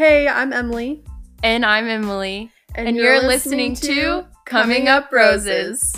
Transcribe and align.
Hey, 0.00 0.26
I'm 0.26 0.54
Emily. 0.54 1.04
And 1.42 1.62
I'm 1.62 1.86
Emily. 1.86 2.50
And, 2.74 2.96
you're, 2.96 3.20
listening, 3.20 3.74
to 3.74 4.24
Coming 4.46 4.88
Up 4.88 5.12
Roses. 5.12 5.94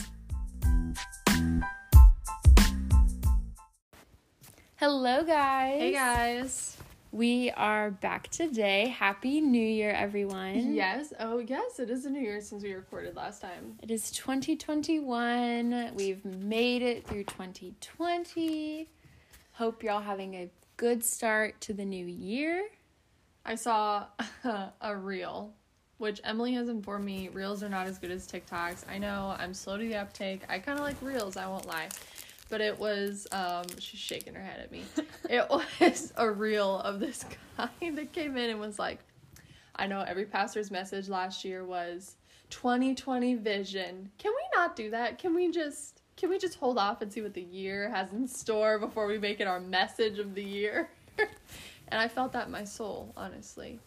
Hello, 4.74 5.22
guys. 5.22 5.78
Hey, 5.78 5.92
guys. 5.92 6.76
We 7.12 7.52
are 7.52 7.92
back 7.92 8.26
today. 8.26 8.88
Happy 8.88 9.40
New 9.40 9.64
Year, 9.64 9.92
everyone. 9.92 10.74
Yes. 10.74 11.12
Oh, 11.20 11.38
yes. 11.38 11.78
It 11.78 11.88
is 11.88 12.04
a 12.04 12.10
new 12.10 12.22
year 12.22 12.40
since 12.40 12.64
we 12.64 12.72
recorded 12.72 13.14
last 13.14 13.40
time. 13.40 13.78
It 13.84 13.92
is 13.92 14.10
2021. 14.10 15.92
We've 15.94 16.24
made 16.24 16.82
it 16.82 17.06
through 17.06 17.22
2020. 17.22 18.88
Hope 19.52 19.84
you're 19.84 19.92
all 19.92 20.00
having 20.00 20.34
a 20.34 20.50
good 20.76 21.04
start 21.04 21.60
to 21.60 21.72
the 21.72 21.84
new 21.84 22.06
year. 22.06 22.64
I 23.44 23.54
saw 23.54 24.06
a 24.80 24.96
reel, 24.96 25.52
which 25.98 26.20
Emily 26.24 26.54
has 26.54 26.68
informed 26.68 27.04
me 27.04 27.28
reels 27.28 27.62
are 27.62 27.68
not 27.68 27.86
as 27.86 27.98
good 27.98 28.10
as 28.10 28.26
TikToks. 28.26 28.84
I 28.88 28.98
know 28.98 29.34
I'm 29.38 29.54
slow 29.54 29.76
to 29.76 29.84
the 29.84 29.96
uptake. 29.96 30.42
I 30.48 30.58
kind 30.58 30.78
of 30.78 30.84
like 30.84 30.96
reels, 31.02 31.36
I 31.36 31.46
won't 31.46 31.66
lie. 31.66 31.88
But 32.48 32.60
it 32.60 32.78
was, 32.78 33.26
um, 33.32 33.64
she's 33.78 34.00
shaking 34.00 34.34
her 34.34 34.42
head 34.42 34.60
at 34.60 34.70
me. 34.70 34.84
it 35.30 35.48
was 35.48 36.12
a 36.16 36.30
reel 36.30 36.78
of 36.80 37.00
this 37.00 37.24
guy 37.56 37.68
that 37.80 38.12
came 38.12 38.36
in 38.36 38.50
and 38.50 38.60
was 38.60 38.78
like, 38.78 38.98
I 39.74 39.86
know 39.86 40.02
every 40.02 40.26
pastor's 40.26 40.70
message 40.70 41.08
last 41.08 41.44
year 41.44 41.64
was 41.64 42.16
2020 42.50 43.36
vision. 43.36 44.10
Can 44.18 44.32
we 44.32 44.58
not 44.58 44.76
do 44.76 44.90
that? 44.90 45.18
Can 45.18 45.34
we 45.34 45.50
just 45.50 46.00
can 46.14 46.28
we 46.28 46.38
just 46.38 46.58
hold 46.58 46.76
off 46.76 47.00
and 47.00 47.10
see 47.10 47.22
what 47.22 47.32
the 47.32 47.42
year 47.42 47.88
has 47.88 48.12
in 48.12 48.28
store 48.28 48.78
before 48.78 49.06
we 49.06 49.18
make 49.18 49.40
it 49.40 49.46
our 49.46 49.58
message 49.58 50.18
of 50.18 50.34
the 50.34 50.44
year? 50.44 50.90
And 51.92 52.00
I 52.00 52.08
felt 52.08 52.32
that 52.32 52.46
in 52.46 52.52
my 52.52 52.64
soul, 52.64 53.12
honestly. 53.16 53.78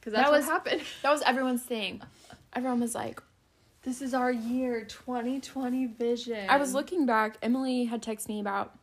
Because 0.00 0.12
that's 0.14 0.30
That 0.30 0.32
what 0.32 0.44
happened. 0.44 0.80
That 1.02 1.10
was 1.10 1.20
everyone's 1.22 1.62
thing. 1.62 2.00
Everyone 2.54 2.80
was 2.80 2.94
like, 2.94 3.20
This 3.82 4.00
is 4.00 4.14
our 4.14 4.32
year, 4.32 4.84
2020 4.84 5.86
vision. 5.86 6.46
I 6.48 6.56
was 6.56 6.72
looking 6.72 7.04
back. 7.04 7.36
Emily 7.42 7.84
had 7.84 8.02
texted 8.02 8.28
me 8.28 8.40
about 8.40 8.74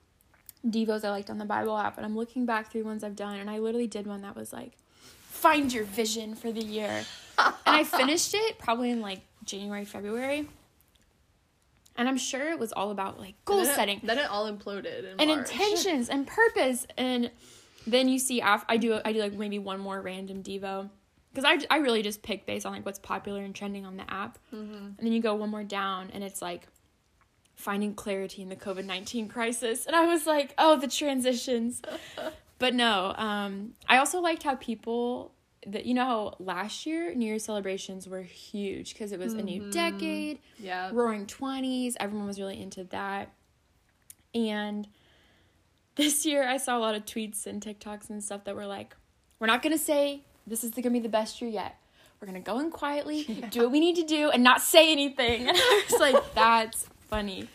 devos 0.68 1.04
I 1.06 1.10
liked 1.12 1.30
on 1.30 1.38
the 1.38 1.46
Bible 1.46 1.78
app, 1.78 1.98
and 1.98 2.06
I'm 2.06 2.16
looking 2.16 2.46
back 2.46 2.72
through 2.72 2.84
ones 2.84 3.04
I've 3.04 3.16
done, 3.16 3.38
and 3.40 3.50
I 3.50 3.60
literally 3.60 3.88
did 3.88 4.06
one 4.08 4.22
that 4.24 4.36
was 4.36 4.52
like, 4.54 4.74
"Find 5.30 5.72
your 5.74 5.84
vision 5.86 6.36
for 6.36 6.52
the 6.52 6.64
year," 6.64 7.06
and 7.38 7.54
I 7.66 7.84
finished 7.84 8.34
it 8.34 8.58
probably 8.60 8.90
in 8.92 9.02
like 9.02 9.22
January, 9.44 9.86
February, 9.86 10.48
and 11.96 12.08
I'm 12.10 12.18
sure 12.18 12.50
it 12.52 12.60
was 12.60 12.72
all 12.74 12.92
about 12.92 13.20
like 13.20 13.36
goal 13.46 13.58
then 13.58 13.68
it- 13.70 13.76
setting 13.76 14.02
then 14.04 14.18
it 14.18 14.30
all 14.30 14.52
imploded 14.52 15.00
in 15.14 15.20
and 15.20 15.30
March. 15.30 15.52
intentions 15.52 16.10
and 16.10 16.26
purpose, 16.28 16.86
and 16.98 17.30
then 17.88 18.08
you 18.10 18.20
see 18.20 18.42
af- 18.42 18.66
I 18.70 18.78
do 18.78 19.00
I 19.04 19.14
do 19.14 19.20
like 19.20 19.34
maybe 19.34 19.60
one 19.60 19.80
more 19.80 20.02
random 20.02 20.44
devo. 20.44 20.90
Because 21.34 21.44
I, 21.70 21.76
I 21.76 21.80
really 21.80 22.02
just 22.02 22.22
pick 22.24 22.46
based 22.46 22.66
on 22.66 22.72
like 22.72 22.86
what's 22.86 23.00
popular 23.00 23.42
and 23.44 23.54
trending 23.54 23.86
on 23.86 23.98
the 23.98 24.10
app, 24.10 24.40
Mm-hmm. 24.54 24.74
and 24.74 24.98
then 25.00 25.12
you 25.12 25.22
go 25.22 25.36
one 25.36 25.50
more 25.50 25.66
down, 25.66 26.10
and 26.14 26.24
it's 26.24 26.42
like 26.42 26.68
finding 27.56 27.94
clarity 27.94 28.42
in 28.42 28.48
the 28.50 28.56
COVID 28.56 28.86
19 28.86 29.28
crisis. 29.28 29.86
And 29.86 29.96
I 29.96 30.06
was 30.06 30.26
like, 30.26 30.54
oh, 30.58 30.78
the 30.78 30.88
transitions. 30.88 31.82
but 32.60 32.74
no, 32.74 33.14
um, 33.18 33.74
I 33.88 33.98
also 33.98 34.22
liked 34.22 34.44
how 34.44 34.56
people 34.56 35.34
that 35.68 35.86
you 35.86 35.94
know 35.94 36.06
how 36.06 36.36
last 36.40 36.86
year 36.86 37.14
New 37.16 37.26
Year's 37.26 37.44
celebrations 37.44 38.08
were 38.08 38.22
huge 38.22 38.94
because 38.94 39.12
it 39.12 39.20
was 39.20 39.34
a 39.34 39.42
new 39.42 39.70
decade, 39.72 40.40
Yeah. 40.60 40.90
roaring 40.94 41.26
20s, 41.26 41.96
everyone 42.00 42.28
was 42.28 42.40
really 42.40 42.62
into 42.62 42.84
that. 42.86 43.34
And 44.34 44.88
this 45.96 46.26
year 46.26 46.48
I 46.48 46.58
saw 46.58 46.78
a 46.78 46.80
lot 46.80 46.96
of 46.96 47.06
tweets 47.06 47.46
and 47.46 47.62
TikToks 47.62 48.10
and 48.10 48.24
stuff 48.24 48.44
that 48.46 48.56
were 48.56 48.66
like, 48.66 48.96
we're 49.40 49.48
not 49.48 49.62
going 49.62 49.74
to 49.74 49.84
say 49.84 50.22
this 50.48 50.64
is 50.64 50.72
going 50.72 50.84
to 50.84 50.90
be 50.90 51.00
the 51.00 51.10
best 51.10 51.42
year 51.42 51.50
yet. 51.50 51.78
We're 52.20 52.28
going 52.28 52.42
to 52.42 52.46
go 52.46 52.60
in 52.60 52.72
quietly, 52.72 53.24
do 53.50 53.62
what 53.62 53.72
we 53.72 53.80
need 53.80 53.96
to 53.98 54.04
do, 54.04 54.30
and 54.30 54.44
not 54.44 54.62
say 54.62 54.92
anything. 54.92 55.48
And 55.48 55.58
I 55.58 55.84
was 55.90 56.00
like, 56.00 56.34
that's 56.36 56.88
funny. 57.10 57.48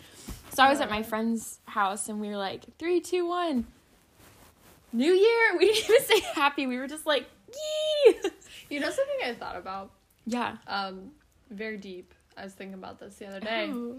So 0.52 0.62
I 0.62 0.70
was 0.70 0.80
at 0.80 0.90
my 0.90 1.02
friend's 1.02 1.58
house 1.66 2.08
and 2.08 2.20
we 2.20 2.28
were 2.28 2.36
like, 2.36 2.64
three, 2.78 3.00
two, 3.00 3.26
one. 3.26 3.66
New 4.92 5.12
year. 5.12 5.58
We 5.58 5.66
didn't 5.72 5.90
even 5.90 6.04
say 6.04 6.20
happy. 6.34 6.66
We 6.66 6.78
were 6.78 6.88
just 6.88 7.06
like, 7.06 7.26
yee. 7.48 8.14
You 8.68 8.80
know 8.80 8.90
something 8.90 9.16
I 9.24 9.34
thought 9.34 9.56
about? 9.56 9.90
Yeah. 10.26 10.56
Um, 10.66 11.12
very 11.50 11.76
deep. 11.76 12.12
I 12.36 12.44
was 12.44 12.52
thinking 12.52 12.74
about 12.74 12.98
this 12.98 13.16
the 13.16 13.26
other 13.26 13.40
day. 13.40 13.70
Oh. 13.72 13.98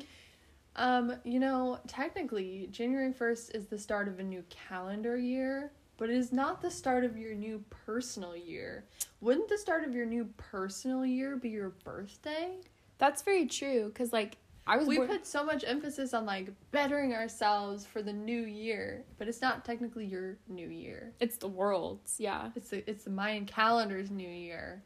Um, 0.76 1.14
you 1.24 1.40
know, 1.40 1.80
technically, 1.88 2.68
January 2.72 3.12
1st 3.14 3.56
is 3.56 3.66
the 3.68 3.78
start 3.78 4.08
of 4.08 4.20
a 4.20 4.24
new 4.24 4.44
calendar 4.50 5.18
year, 5.18 5.72
but 5.98 6.10
it 6.10 6.16
is 6.16 6.32
not 6.32 6.62
the 6.62 6.72
start 6.72 7.04
of 7.04 7.18
your 7.18 7.36
new 7.36 7.64
personal 7.86 8.36
year. 8.36 8.86
Wouldn't 9.20 9.50
the 9.50 9.58
start 9.58 9.84
of 9.84 9.94
your 9.94 10.06
new 10.06 10.26
personal 10.38 11.06
year 11.06 11.36
be 11.36 11.50
your 11.50 11.70
birthday? 11.84 12.56
That's 12.98 13.22
very 13.22 13.48
true. 13.48 13.88
Because, 13.88 14.14
like, 14.14 14.38
I 14.66 14.78
was 14.78 14.88
We 14.88 14.98
born- 14.98 15.10
put 15.10 15.26
so 15.28 15.44
much 15.44 15.64
emphasis 15.68 16.14
on 16.14 16.26
like 16.26 16.50
bettering 16.72 17.14
ourselves 17.16 17.84
for 17.86 18.02
the 18.04 18.14
new 18.14 18.44
year, 18.44 19.04
but 19.18 19.28
it's 19.28 19.42
not 19.42 19.66
technically 19.66 20.06
your 20.06 20.38
new 20.48 20.70
year. 20.70 21.12
it's 21.20 21.38
the 21.38 21.48
world's. 21.48 22.16
Yeah. 22.20 22.52
It's 22.56 22.70
the 22.70 22.88
it's 22.90 23.04
the 23.04 23.10
Mayan 23.10 23.46
calendar's 23.48 24.12
new 24.12 24.30
year. 24.30 24.84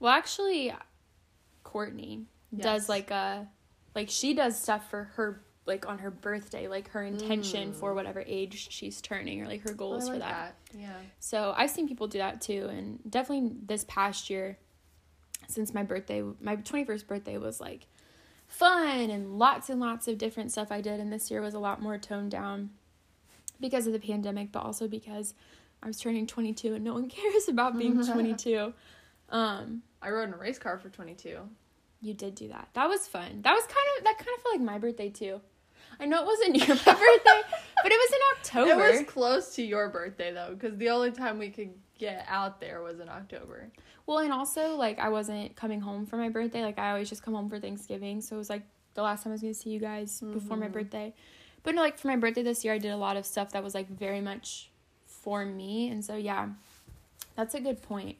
Well, 0.00 0.12
actually, 0.12 0.72
Courtney 1.62 2.24
Yes. 2.50 2.64
does 2.64 2.88
like 2.88 3.10
a, 3.10 3.46
like 3.94 4.08
she 4.08 4.34
does 4.34 4.60
stuff 4.60 4.88
for 4.90 5.04
her, 5.14 5.42
like 5.66 5.86
on 5.86 5.98
her 5.98 6.10
birthday, 6.10 6.68
like 6.68 6.90
her 6.90 7.02
intention 7.02 7.72
for 7.72 7.94
whatever 7.94 8.22
age 8.26 8.68
she's 8.70 9.00
turning 9.00 9.42
or 9.42 9.46
like 9.46 9.62
her 9.62 9.72
goals 9.74 10.06
for 10.06 10.14
like 10.14 10.22
that. 10.22 10.54
Yeah. 10.76 10.92
So 11.18 11.54
I've 11.56 11.70
seen 11.70 11.88
people 11.88 12.06
do 12.06 12.18
that 12.18 12.40
too, 12.40 12.68
and 12.70 12.98
definitely 13.08 13.52
this 13.66 13.84
past 13.88 14.30
year, 14.30 14.58
since 15.48 15.74
my 15.74 15.82
birthday, 15.82 16.22
my 16.40 16.56
twenty 16.56 16.84
first 16.84 17.06
birthday 17.06 17.36
was 17.38 17.60
like 17.60 17.86
fun 18.46 19.10
and 19.10 19.38
lots 19.38 19.70
and 19.70 19.80
lots 19.80 20.08
of 20.08 20.18
different 20.18 20.52
stuff 20.52 20.72
I 20.72 20.80
did, 20.80 21.00
and 21.00 21.12
this 21.12 21.30
year 21.30 21.40
was 21.40 21.54
a 21.54 21.58
lot 21.58 21.80
more 21.80 21.98
toned 21.98 22.30
down 22.30 22.70
because 23.60 23.86
of 23.86 23.92
the 23.92 24.00
pandemic, 24.00 24.52
but 24.52 24.60
also 24.60 24.88
because 24.88 25.34
I 25.82 25.86
was 25.86 25.98
turning 25.98 26.26
twenty 26.26 26.52
two 26.52 26.74
and 26.74 26.84
no 26.84 26.94
one 26.94 27.08
cares 27.08 27.48
about 27.48 27.78
being 27.78 28.04
twenty 28.12 28.34
two. 28.34 28.72
Um, 29.30 29.82
I 30.02 30.10
rode 30.10 30.28
in 30.28 30.34
a 30.34 30.36
race 30.36 30.58
car 30.58 30.78
for 30.78 30.88
22. 30.88 31.38
You 32.00 32.14
did 32.14 32.34
do 32.34 32.48
that. 32.48 32.68
That 32.74 32.88
was 32.88 33.06
fun. 33.06 33.42
That 33.42 33.52
was 33.52 33.64
kind 33.64 33.86
of 33.98 34.04
that 34.04 34.18
kind 34.18 34.30
of 34.36 34.42
felt 34.42 34.54
like 34.54 34.60
my 34.60 34.78
birthday 34.78 35.10
too. 35.10 35.40
I 35.98 36.06
know 36.06 36.20
it 36.20 36.26
wasn't 36.26 36.56
your 36.68 36.76
birthday, 36.76 37.42
but 37.82 37.92
it 37.92 37.98
was 37.98 38.10
in 38.12 38.20
October. 38.38 38.86
It 38.86 38.92
was 38.92 39.12
close 39.12 39.54
to 39.56 39.62
your 39.62 39.88
birthday 39.88 40.32
though, 40.32 40.54
because 40.58 40.76
the 40.78 40.90
only 40.90 41.10
time 41.10 41.38
we 41.38 41.50
could 41.50 41.70
get 41.98 42.24
out 42.28 42.60
there 42.60 42.82
was 42.82 43.00
in 43.00 43.08
October. 43.08 43.70
Well, 44.06 44.18
and 44.18 44.32
also 44.32 44.76
like 44.76 44.98
I 44.98 45.10
wasn't 45.10 45.54
coming 45.56 45.80
home 45.80 46.06
for 46.06 46.16
my 46.16 46.30
birthday. 46.30 46.62
Like 46.62 46.78
I 46.78 46.90
always 46.90 47.08
just 47.08 47.22
come 47.22 47.34
home 47.34 47.50
for 47.50 47.60
Thanksgiving, 47.60 48.20
so 48.20 48.36
it 48.36 48.38
was 48.38 48.50
like 48.50 48.62
the 48.94 49.02
last 49.02 49.22
time 49.22 49.32
I 49.32 49.34
was 49.34 49.42
gonna 49.42 49.54
see 49.54 49.70
you 49.70 49.80
guys 49.80 50.20
before 50.20 50.56
my 50.56 50.66
mm-hmm. 50.66 50.72
birthday. 50.72 51.14
But 51.62 51.74
no, 51.74 51.82
like 51.82 51.98
for 51.98 52.08
my 52.08 52.16
birthday 52.16 52.42
this 52.42 52.64
year, 52.64 52.72
I 52.72 52.78
did 52.78 52.90
a 52.90 52.96
lot 52.96 53.16
of 53.16 53.26
stuff 53.26 53.52
that 53.52 53.62
was 53.62 53.74
like 53.74 53.88
very 53.88 54.22
much 54.22 54.70
for 55.06 55.44
me, 55.44 55.88
and 55.88 56.02
so 56.02 56.16
yeah, 56.16 56.48
that's 57.36 57.54
a 57.54 57.60
good 57.60 57.82
point. 57.82 58.16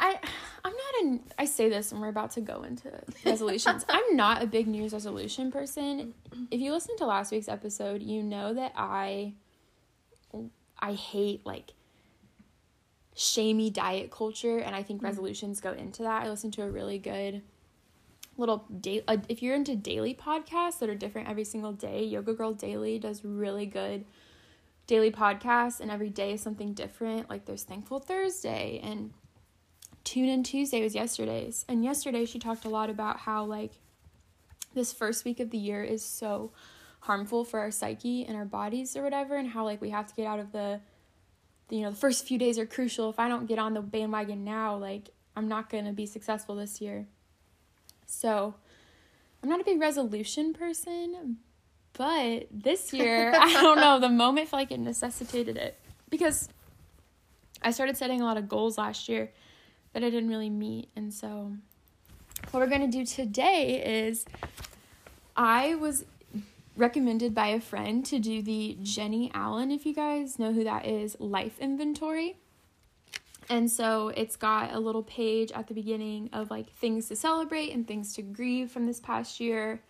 I 0.00 0.18
I'm 0.64 0.72
not 0.72 1.02
an 1.02 1.20
I 1.38 1.44
say 1.44 1.68
this 1.68 1.92
and 1.92 2.00
we're 2.00 2.08
about 2.08 2.30
to 2.32 2.40
go 2.40 2.62
into 2.62 2.90
resolutions. 3.24 3.84
I'm 3.88 4.16
not 4.16 4.42
a 4.42 4.46
big 4.46 4.66
New 4.66 4.78
Year's 4.78 4.94
resolution 4.94 5.52
person. 5.52 6.14
If 6.50 6.60
you 6.60 6.72
listen 6.72 6.96
to 6.96 7.06
last 7.06 7.32
week's 7.32 7.48
episode, 7.48 8.02
you 8.02 8.22
know 8.22 8.54
that 8.54 8.72
I 8.74 9.34
I 10.78 10.94
hate 10.94 11.44
like 11.44 11.72
shamey 13.14 13.70
diet 13.70 14.10
culture 14.10 14.58
and 14.58 14.74
I 14.74 14.82
think 14.82 15.02
resolutions 15.02 15.60
go 15.60 15.72
into 15.72 16.02
that. 16.02 16.24
I 16.24 16.30
listened 16.30 16.54
to 16.54 16.62
a 16.62 16.70
really 16.70 16.98
good 16.98 17.42
little 18.36 18.66
day 18.80 19.04
uh, 19.06 19.18
if 19.28 19.42
you're 19.42 19.54
into 19.54 19.76
daily 19.76 20.14
podcasts 20.14 20.78
that 20.78 20.88
are 20.88 20.94
different 20.94 21.28
every 21.28 21.44
single 21.44 21.72
day, 21.72 22.04
Yoga 22.04 22.32
Girl 22.32 22.52
Daily 22.52 22.98
does 22.98 23.22
really 23.22 23.66
good 23.66 24.06
daily 24.86 25.10
podcasts 25.10 25.80
and 25.80 25.90
every 25.90 26.10
day 26.10 26.32
is 26.32 26.40
something 26.40 26.72
different. 26.72 27.28
Like 27.28 27.44
there's 27.44 27.64
Thankful 27.64 27.98
Thursday 27.98 28.80
and 28.82 29.12
Tune 30.04 30.28
In 30.28 30.42
Tuesday 30.42 30.82
was 30.82 30.94
yesterday's. 30.94 31.64
And 31.68 31.82
yesterday 31.82 32.26
she 32.26 32.38
talked 32.38 32.64
a 32.64 32.68
lot 32.68 32.90
about 32.90 33.20
how 33.20 33.44
like 33.44 33.72
this 34.74 34.92
first 34.92 35.24
week 35.24 35.40
of 35.40 35.50
the 35.50 35.58
year 35.58 35.82
is 35.82 36.04
so 36.04 36.52
harmful 37.00 37.44
for 37.44 37.60
our 37.60 37.70
psyche 37.70 38.24
and 38.24 38.36
our 38.36 38.44
bodies 38.44 38.96
or 38.96 39.02
whatever 39.02 39.36
and 39.36 39.48
how 39.48 39.64
like 39.64 39.80
we 39.80 39.90
have 39.90 40.06
to 40.06 40.14
get 40.14 40.26
out 40.26 40.38
of 40.38 40.52
the 40.52 40.80
you 41.68 41.82
know 41.82 41.90
the 41.90 41.96
first 41.96 42.26
few 42.26 42.38
days 42.38 42.58
are 42.58 42.64
crucial 42.64 43.10
if 43.10 43.18
i 43.18 43.28
don't 43.28 43.46
get 43.46 43.58
on 43.58 43.74
the 43.74 43.80
bandwagon 43.82 44.42
now 44.42 44.74
like 44.74 45.10
i'm 45.36 45.46
not 45.46 45.68
going 45.68 45.84
to 45.84 45.92
be 45.92 46.06
successful 46.06 46.56
this 46.56 46.80
year 46.80 47.06
so 48.06 48.54
i'm 49.42 49.50
not 49.50 49.60
a 49.60 49.64
big 49.64 49.78
resolution 49.78 50.54
person 50.54 51.36
but 51.92 52.46
this 52.50 52.90
year 52.94 53.34
i 53.38 53.52
don't 53.52 53.76
know 53.76 54.00
the 54.00 54.08
moment 54.08 54.48
felt 54.48 54.60
like 54.60 54.72
it 54.72 54.80
necessitated 54.80 55.58
it 55.58 55.78
because 56.08 56.48
i 57.60 57.70
started 57.70 57.98
setting 57.98 58.22
a 58.22 58.24
lot 58.24 58.38
of 58.38 58.48
goals 58.48 58.78
last 58.78 59.10
year 59.10 59.30
that 59.94 60.04
i 60.04 60.10
didn't 60.10 60.28
really 60.28 60.50
meet 60.50 60.88
and 60.94 61.14
so 61.14 61.52
what 62.50 62.60
we're 62.60 62.68
going 62.68 62.88
to 62.88 62.98
do 62.98 63.06
today 63.06 64.06
is 64.06 64.26
i 65.36 65.74
was 65.76 66.04
recommended 66.76 67.34
by 67.34 67.48
a 67.48 67.60
friend 67.60 68.04
to 68.06 68.18
do 68.18 68.42
the 68.42 68.76
Jennie 68.82 69.30
Allen, 69.32 69.70
if 69.70 69.86
you 69.86 69.94
guys 69.94 70.38
know 70.38 70.52
who 70.52 70.64
that 70.64 70.86
is, 70.86 71.16
life 71.20 71.58
inventory. 71.60 72.36
And 73.48 73.70
so 73.70 74.08
it's 74.08 74.36
got 74.36 74.72
a 74.72 74.80
little 74.80 75.02
page 75.02 75.52
at 75.52 75.68
the 75.68 75.74
beginning 75.74 76.30
of 76.32 76.50
like 76.50 76.70
things 76.72 77.08
to 77.08 77.16
celebrate 77.16 77.70
and 77.70 77.86
things 77.86 78.14
to 78.14 78.22
grieve 78.22 78.70
from 78.70 78.86
this 78.86 79.00
past 79.00 79.38
year. 79.38 79.82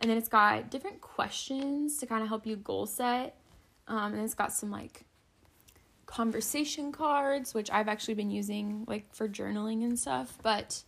And 0.00 0.10
then 0.10 0.18
it's 0.18 0.28
got 0.28 0.70
different 0.70 1.00
questions 1.00 1.98
to 1.98 2.06
kind 2.06 2.22
of 2.22 2.28
help 2.28 2.46
you 2.46 2.56
goal 2.56 2.86
set. 2.86 3.36
Um, 3.86 4.14
and 4.14 4.22
it's 4.22 4.34
got 4.34 4.52
some 4.52 4.70
like 4.70 5.04
conversation 6.08 6.90
cards, 6.90 7.52
which 7.54 7.70
I've 7.70 7.86
actually 7.86 8.14
been 8.14 8.30
using 8.30 8.84
like 8.88 9.14
for 9.14 9.28
journaling 9.28 9.84
and 9.84 9.96
stuff. 9.98 10.36
But 10.42 10.82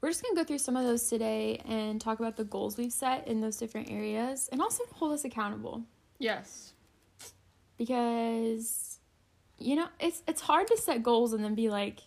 we're 0.00 0.08
just 0.08 0.22
gonna 0.22 0.34
go 0.34 0.42
through 0.42 0.58
some 0.58 0.76
of 0.76 0.84
those 0.84 1.08
today 1.08 1.60
and 1.66 2.00
talk 2.00 2.18
about 2.18 2.36
the 2.36 2.44
goals 2.44 2.76
we've 2.76 2.92
set 2.92 3.28
in 3.28 3.40
those 3.40 3.58
different 3.58 3.90
areas 3.90 4.48
and 4.50 4.60
also 4.60 4.82
hold 4.92 5.12
us 5.12 5.24
accountable. 5.24 5.82
Yes. 6.18 6.72
Because 7.76 8.98
you 9.58 9.76
know, 9.76 9.86
it's 10.00 10.22
it's 10.26 10.40
hard 10.40 10.66
to 10.68 10.76
set 10.78 11.02
goals 11.02 11.34
and 11.34 11.44
then 11.44 11.54
be 11.54 11.68
like, 11.68 12.00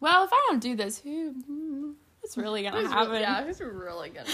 well, 0.00 0.24
if 0.24 0.30
I 0.32 0.46
don't 0.50 0.60
do 0.60 0.74
this, 0.74 0.98
who 0.98 1.32
hmm, 1.46 1.90
it's 2.24 2.36
really 2.36 2.64
gonna 2.64 2.80
Who's 2.80 2.90
happen? 2.90 3.20
yeah, 3.20 3.44
who's 3.44 3.60
really 3.60 4.10
gonna 4.10 4.28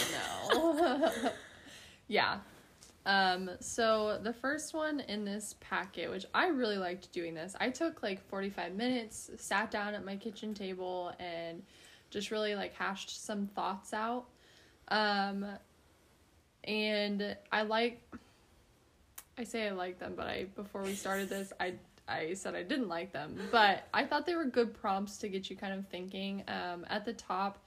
know? 0.55 1.11
yeah. 2.09 2.39
Um, 3.06 3.50
so 3.61 4.19
the 4.20 4.32
first 4.32 4.75
one 4.75 4.99
in 4.99 5.25
this 5.25 5.55
packet, 5.61 6.11
which 6.11 6.26
I 6.35 6.49
really 6.49 6.76
liked 6.76 7.12
doing 7.12 7.35
this, 7.35 7.55
I 7.61 7.70
took 7.70 8.03
like 8.03 8.20
45 8.29 8.75
minutes, 8.75 9.31
sat 9.37 9.70
down 9.70 9.94
at 9.94 10.05
my 10.05 10.17
kitchen 10.17 10.53
table 10.53 11.12
and 11.20 11.62
just 12.11 12.32
really 12.32 12.56
like 12.56 12.75
hashed 12.75 13.25
some 13.25 13.47
thoughts 13.47 13.94
out. 13.94 14.26
Um, 14.88 15.47
and 16.64 17.37
I 17.53 17.62
like 17.62 18.03
I 19.38 19.44
say 19.44 19.69
I 19.69 19.70
like 19.70 20.00
them, 20.00 20.14
but 20.17 20.26
I 20.26 20.47
before 20.56 20.82
we 20.82 20.94
started 20.94 21.29
this, 21.29 21.52
I 21.61 21.75
I 22.09 22.35
said 22.35 22.56
I 22.56 22.64
didn't 22.64 22.88
like 22.88 23.12
them, 23.12 23.37
but 23.52 23.87
I 23.94 24.05
thought 24.05 24.26
they 24.26 24.35
were 24.35 24.47
good 24.47 24.75
prompts 24.75 25.19
to 25.19 25.29
get 25.29 25.49
you 25.49 25.56
kind 25.56 25.75
of 25.75 25.87
thinking. 25.88 26.43
Um, 26.49 26.85
at 26.88 27.05
the 27.05 27.12
top, 27.12 27.59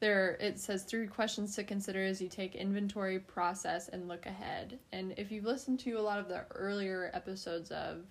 there 0.00 0.36
it 0.40 0.58
says 0.58 0.84
three 0.84 1.06
questions 1.06 1.56
to 1.56 1.64
consider 1.64 2.04
as 2.04 2.20
you 2.20 2.28
take 2.28 2.54
inventory, 2.54 3.18
process, 3.18 3.88
and 3.88 4.08
look 4.08 4.26
ahead. 4.26 4.78
And 4.92 5.14
if 5.16 5.30
you've 5.30 5.44
listened 5.44 5.80
to 5.80 5.92
a 5.92 6.02
lot 6.02 6.18
of 6.18 6.28
the 6.28 6.44
earlier 6.54 7.10
episodes 7.14 7.70
of 7.70 8.04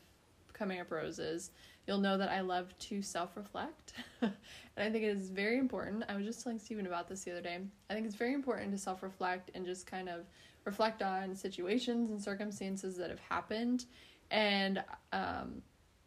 Coming 0.53 0.79
Up 0.79 0.91
Roses, 0.91 1.51
you'll 1.85 1.99
know 1.99 2.17
that 2.17 2.29
I 2.29 2.41
love 2.41 2.77
to 2.79 3.01
self 3.01 3.37
reflect. 3.37 3.93
and 4.21 4.33
I 4.77 4.89
think 4.89 5.03
it 5.03 5.15
is 5.17 5.29
very 5.29 5.59
important. 5.59 6.03
I 6.09 6.15
was 6.15 6.25
just 6.25 6.43
telling 6.43 6.59
Stephen 6.59 6.87
about 6.87 7.07
this 7.07 7.23
the 7.23 7.31
other 7.31 7.41
day. 7.41 7.59
I 7.89 7.93
think 7.93 8.05
it's 8.05 8.15
very 8.15 8.33
important 8.33 8.71
to 8.71 8.77
self 8.77 9.03
reflect 9.03 9.51
and 9.53 9.65
just 9.65 9.85
kind 9.85 10.09
of 10.09 10.25
reflect 10.65 11.03
on 11.03 11.35
situations 11.35 12.09
and 12.09 12.19
circumstances 12.21 12.97
that 12.97 13.11
have 13.11 13.19
happened 13.19 13.85
and 14.31 14.83
um, 15.13 15.61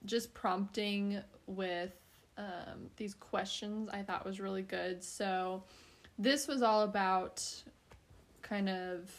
just 0.04 0.34
prompting 0.34 1.22
with 1.46 1.92
um, 2.38 2.88
these 2.96 3.14
questions 3.14 3.90
I 3.92 4.02
thought 4.02 4.24
was 4.24 4.40
really 4.40 4.62
good. 4.62 5.04
So, 5.04 5.64
this 6.18 6.48
was 6.48 6.62
all 6.62 6.82
about 6.82 7.44
kind 8.42 8.68
of 8.68 9.10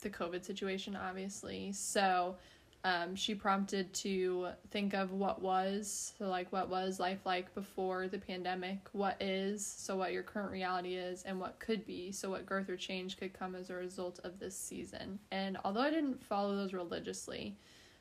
the 0.00 0.10
COVID 0.10 0.44
situation, 0.44 0.96
obviously. 0.96 1.72
So, 1.72 2.36
um, 2.84 3.14
she 3.14 3.34
prompted 3.34 3.92
to 3.94 4.48
think 4.70 4.92
of 4.92 5.12
what 5.12 5.40
was, 5.40 6.14
so 6.18 6.26
like 6.28 6.50
what 6.52 6.68
was 6.68 6.98
life 6.98 7.20
like 7.24 7.54
before 7.54 8.08
the 8.08 8.18
pandemic, 8.18 8.78
what 8.90 9.16
is, 9.22 9.64
so 9.64 9.94
what 9.96 10.12
your 10.12 10.24
current 10.24 10.50
reality 10.50 10.96
is, 10.96 11.22
and 11.22 11.38
what 11.38 11.60
could 11.60 11.86
be, 11.86 12.10
so 12.10 12.30
what 12.30 12.44
growth 12.44 12.68
or 12.68 12.76
change 12.76 13.16
could 13.16 13.32
come 13.32 13.54
as 13.54 13.70
a 13.70 13.74
result 13.74 14.18
of 14.24 14.40
this 14.40 14.58
season. 14.58 15.20
And 15.30 15.58
although 15.64 15.80
I 15.80 15.90
didn't 15.90 16.24
follow 16.24 16.56
those 16.56 16.72
religiously, 16.72 17.56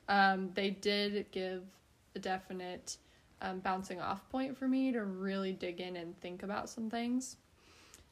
um, 0.10 0.50
they 0.56 0.72
did 0.72 1.27
give 1.31 1.63
a 2.16 2.19
definite 2.19 2.98
um, 3.42 3.60
bouncing 3.60 4.00
off 4.00 4.28
point 4.30 4.58
for 4.58 4.68
me 4.68 4.92
to 4.92 5.04
really 5.04 5.54
dig 5.54 5.82
in 5.82 5.96
and 5.96 6.20
think 6.22 6.44
about 6.44 6.70
some 6.70 6.90
things. 6.90 7.38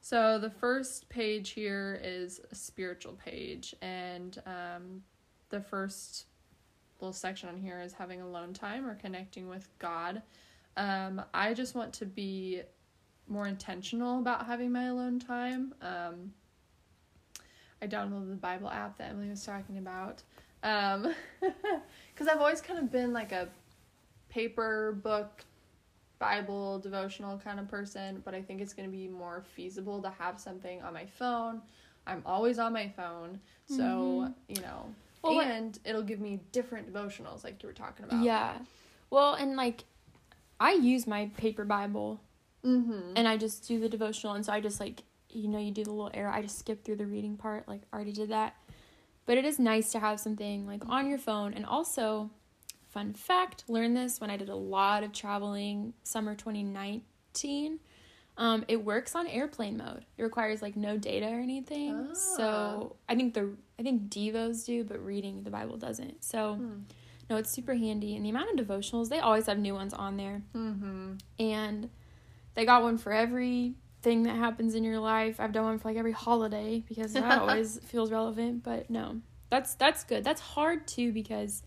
So 0.02 0.40
the 0.40 0.50
first 0.50 1.10
page 1.10 1.52
here 1.52 2.00
is 2.04 2.42
a 2.52 2.56
spiritual 2.56 3.14
page, 3.14 3.76
and 3.82 4.42
um, 4.46 5.04
the 5.50 5.60
first 5.60 6.26
little 7.02 7.14
section 7.14 7.50
on 7.50 7.58
here 7.58 7.82
is 7.82 7.94
having 7.94 8.22
alone 8.22 8.54
time 8.54 8.86
or 8.86 8.96
connecting 8.96 9.48
with 9.48 9.68
God. 9.78 10.22
Um, 10.78 11.22
I 11.34 11.54
just 11.54 11.76
want 11.76 11.94
to 11.94 12.06
be 12.06 12.62
more 13.28 13.48
intentional 13.48 14.20
about 14.20 14.46
having 14.46 14.72
my 14.72 14.86
alone 14.86 15.20
time. 15.20 15.74
Um, 15.82 16.34
I 17.82 17.88
downloaded 17.88 18.30
the 18.30 18.36
Bible 18.36 18.70
app 18.70 18.98
that 18.98 19.10
Emily 19.10 19.30
was 19.30 19.46
talking 19.46 19.78
about. 19.78 20.24
Um, 20.64 21.14
because 21.42 22.28
I've 22.28 22.40
always 22.40 22.62
kind 22.62 22.80
of 22.80 22.92
been 22.92 23.14
like 23.14 23.32
a 23.32 23.48
paper 24.30 24.98
book 25.04 25.44
Bible 26.20 26.80
devotional 26.80 27.38
kind 27.38 27.60
of 27.60 27.68
person, 27.68 28.22
but 28.26 28.34
I 28.34 28.42
think 28.42 28.62
it's 28.62 28.74
going 28.74 28.90
to 28.90 28.96
be 28.96 29.08
more 29.08 29.42
feasible 29.56 30.02
to 30.02 30.10
have 30.10 30.40
something 30.40 30.82
on 30.82 30.94
my 30.94 31.06
phone. 31.06 31.62
I'm 32.06 32.22
always 32.26 32.60
on 32.60 32.74
my 32.74 32.90
phone, 32.90 33.40
so 33.66 34.28
Mhm. 34.28 34.34
you 34.48 34.62
know, 34.62 34.94
Well, 35.24 35.40
and 35.42 35.78
it'll 35.86 36.02
give 36.04 36.20
me 36.20 36.40
different 36.52 36.92
devotionals 36.92 37.44
like 37.44 37.62
you 37.62 37.68
were 37.68 37.74
talking 37.74 38.06
about. 38.06 38.22
Yeah. 38.24 38.58
Well, 39.10 39.34
and 39.36 39.56
like 39.56 39.84
I 40.60 40.74
use 40.74 41.08
my 41.08 41.28
paper 41.38 41.66
Bible 41.66 42.20
Mm-hmm. 42.66 43.14
and 43.16 43.26
I 43.28 43.38
just 43.38 43.66
do 43.68 43.80
the 43.80 43.88
devotional 43.88 44.34
and 44.34 44.46
so 44.46 44.52
I 44.52 44.60
just 44.60 44.82
like 44.82 45.04
you 45.30 45.48
know 45.48 45.60
you 45.60 45.72
do 45.72 45.84
the 45.86 45.92
little 45.92 46.12
arrow 46.14 46.32
I 46.32 46.42
just 46.42 46.60
skip 46.60 46.84
through 46.84 46.98
the 46.98 47.06
reading 47.06 47.38
part 47.38 47.68
like 47.68 47.82
I 47.94 47.96
already 47.96 48.12
did 48.12 48.30
that. 48.30 48.56
But 49.26 49.38
it 49.38 49.46
is 49.46 49.60
nice 49.60 49.92
to 49.94 50.00
have 50.00 50.20
something 50.20 50.66
like 50.68 50.84
on 50.90 51.08
your 51.08 51.20
phone 51.20 51.54
and 51.54 51.66
also 51.66 52.30
fun 52.90 53.14
fact, 53.14 53.64
learned 53.68 53.96
this 53.96 54.20
when 54.20 54.30
I 54.30 54.38
did 54.38 54.50
a 54.50 54.56
lot 54.56 55.04
of 55.04 55.12
traveling 55.14 55.94
summer 56.04 56.36
2019. 56.36 57.80
Um, 58.38 58.64
it 58.68 58.84
works 58.84 59.16
on 59.16 59.28
airplane 59.28 59.78
mode. 59.78 60.06
It 60.18 60.24
requires 60.24 60.62
like 60.62 60.76
no 60.78 60.98
data 60.98 61.28
or 61.28 61.40
anything. 61.40 62.08
Ah. 62.12 62.14
So 62.14 62.96
I 63.08 63.16
think 63.16 63.34
the 63.34 63.52
I 63.78 63.84
think 63.84 64.10
devos 64.10 64.66
do, 64.66 64.84
but 64.84 65.04
reading 65.04 65.44
the 65.44 65.50
Bible 65.50 65.78
doesn't. 65.78 66.24
So 66.24 66.56
Hmm. 66.56 66.80
no, 67.30 67.36
it's 67.38 67.50
super 67.52 67.74
handy. 67.76 68.16
And 68.16 68.26
the 68.26 68.30
amount 68.30 68.58
of 68.58 68.66
devotionals, 68.66 69.10
they 69.10 69.20
always 69.20 69.46
have 69.48 69.60
new 69.60 69.74
ones 69.74 69.94
on 69.94 70.16
there. 70.18 70.42
Mm-hmm. 70.56 71.14
And 71.40 71.90
they 72.56 72.66
got 72.66 72.82
one 72.82 72.98
for 72.98 73.12
every 73.12 73.76
thing 74.02 74.24
that 74.24 74.38
happens 74.38 74.74
in 74.74 74.84
your 74.86 75.00
life. 75.00 75.40
I've 75.40 75.52
done 75.52 75.66
one 75.66 75.78
for 75.80 75.90
like 75.90 75.98
every 75.98 76.14
holiday 76.14 76.82
because 76.88 77.12
that 77.14 77.38
always 77.42 77.80
feels 77.86 78.10
relevant. 78.10 78.64
But 78.64 78.90
no, 78.90 79.22
that's 79.50 79.76
that's 79.76 80.06
good. 80.06 80.24
That's 80.24 80.42
hard 80.42 80.88
too 80.88 81.12
because 81.12 81.62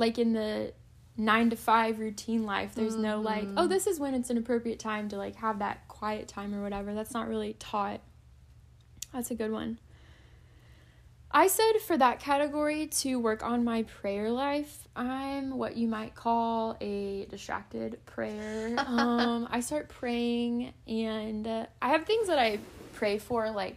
like 0.00 0.18
in 0.18 0.32
the 0.32 0.72
nine 1.16 1.50
to 1.50 1.56
five 1.56 1.98
routine 1.98 2.44
life, 2.44 2.74
there's 2.74 2.96
no 2.96 3.20
like, 3.20 3.44
Mhm. 3.46 3.54
oh, 3.58 3.66
this 3.66 3.86
is 3.86 4.00
when 4.00 4.14
it's 4.14 4.30
an 4.30 4.38
appropriate 4.38 4.78
time 4.78 5.08
to 5.10 5.16
like 5.18 5.36
have 5.36 5.58
that 5.58 5.86
quiet 5.86 6.26
time 6.26 6.54
or 6.54 6.62
whatever. 6.62 6.94
That's 6.94 7.12
not 7.12 7.28
really 7.28 7.52
taught. 7.52 8.00
That's 9.12 9.30
a 9.30 9.34
good 9.34 9.52
one. 9.52 9.78
I 11.30 11.46
said 11.46 11.74
for 11.86 11.96
that 11.96 12.18
category 12.18 12.86
to 12.86 13.20
work 13.20 13.44
on 13.44 13.62
my 13.62 13.84
prayer 13.84 14.30
life. 14.30 14.88
I'm 14.96 15.56
what 15.58 15.76
you 15.76 15.86
might 15.86 16.14
call 16.14 16.76
a 16.80 17.26
distracted 17.26 18.04
prayer. 18.06 18.74
um, 18.86 19.46
I 19.50 19.60
start 19.60 19.88
praying, 19.90 20.72
and 20.88 21.46
uh, 21.46 21.66
I 21.80 21.90
have 21.90 22.04
things 22.06 22.26
that 22.26 22.38
I 22.38 22.58
pray 22.94 23.18
for 23.18 23.50
like 23.50 23.76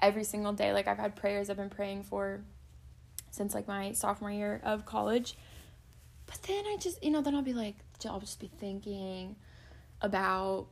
every 0.00 0.24
single 0.24 0.52
day. 0.52 0.72
Like 0.72 0.86
I've 0.88 0.98
had 0.98 1.16
prayers 1.16 1.50
I've 1.50 1.56
been 1.58 1.68
praying 1.70 2.04
for 2.04 2.40
since 3.34 3.54
like 3.54 3.68
my 3.68 3.92
sophomore 3.92 4.30
year 4.30 4.60
of 4.64 4.86
college. 4.86 5.36
But 6.26 6.42
then 6.44 6.64
I 6.66 6.76
just, 6.78 7.02
you 7.04 7.10
know, 7.10 7.20
then 7.20 7.34
I'll 7.34 7.42
be 7.42 7.52
like, 7.52 7.76
I'll 8.08 8.20
just 8.20 8.40
be 8.40 8.50
thinking 8.58 9.36
about 10.00 10.66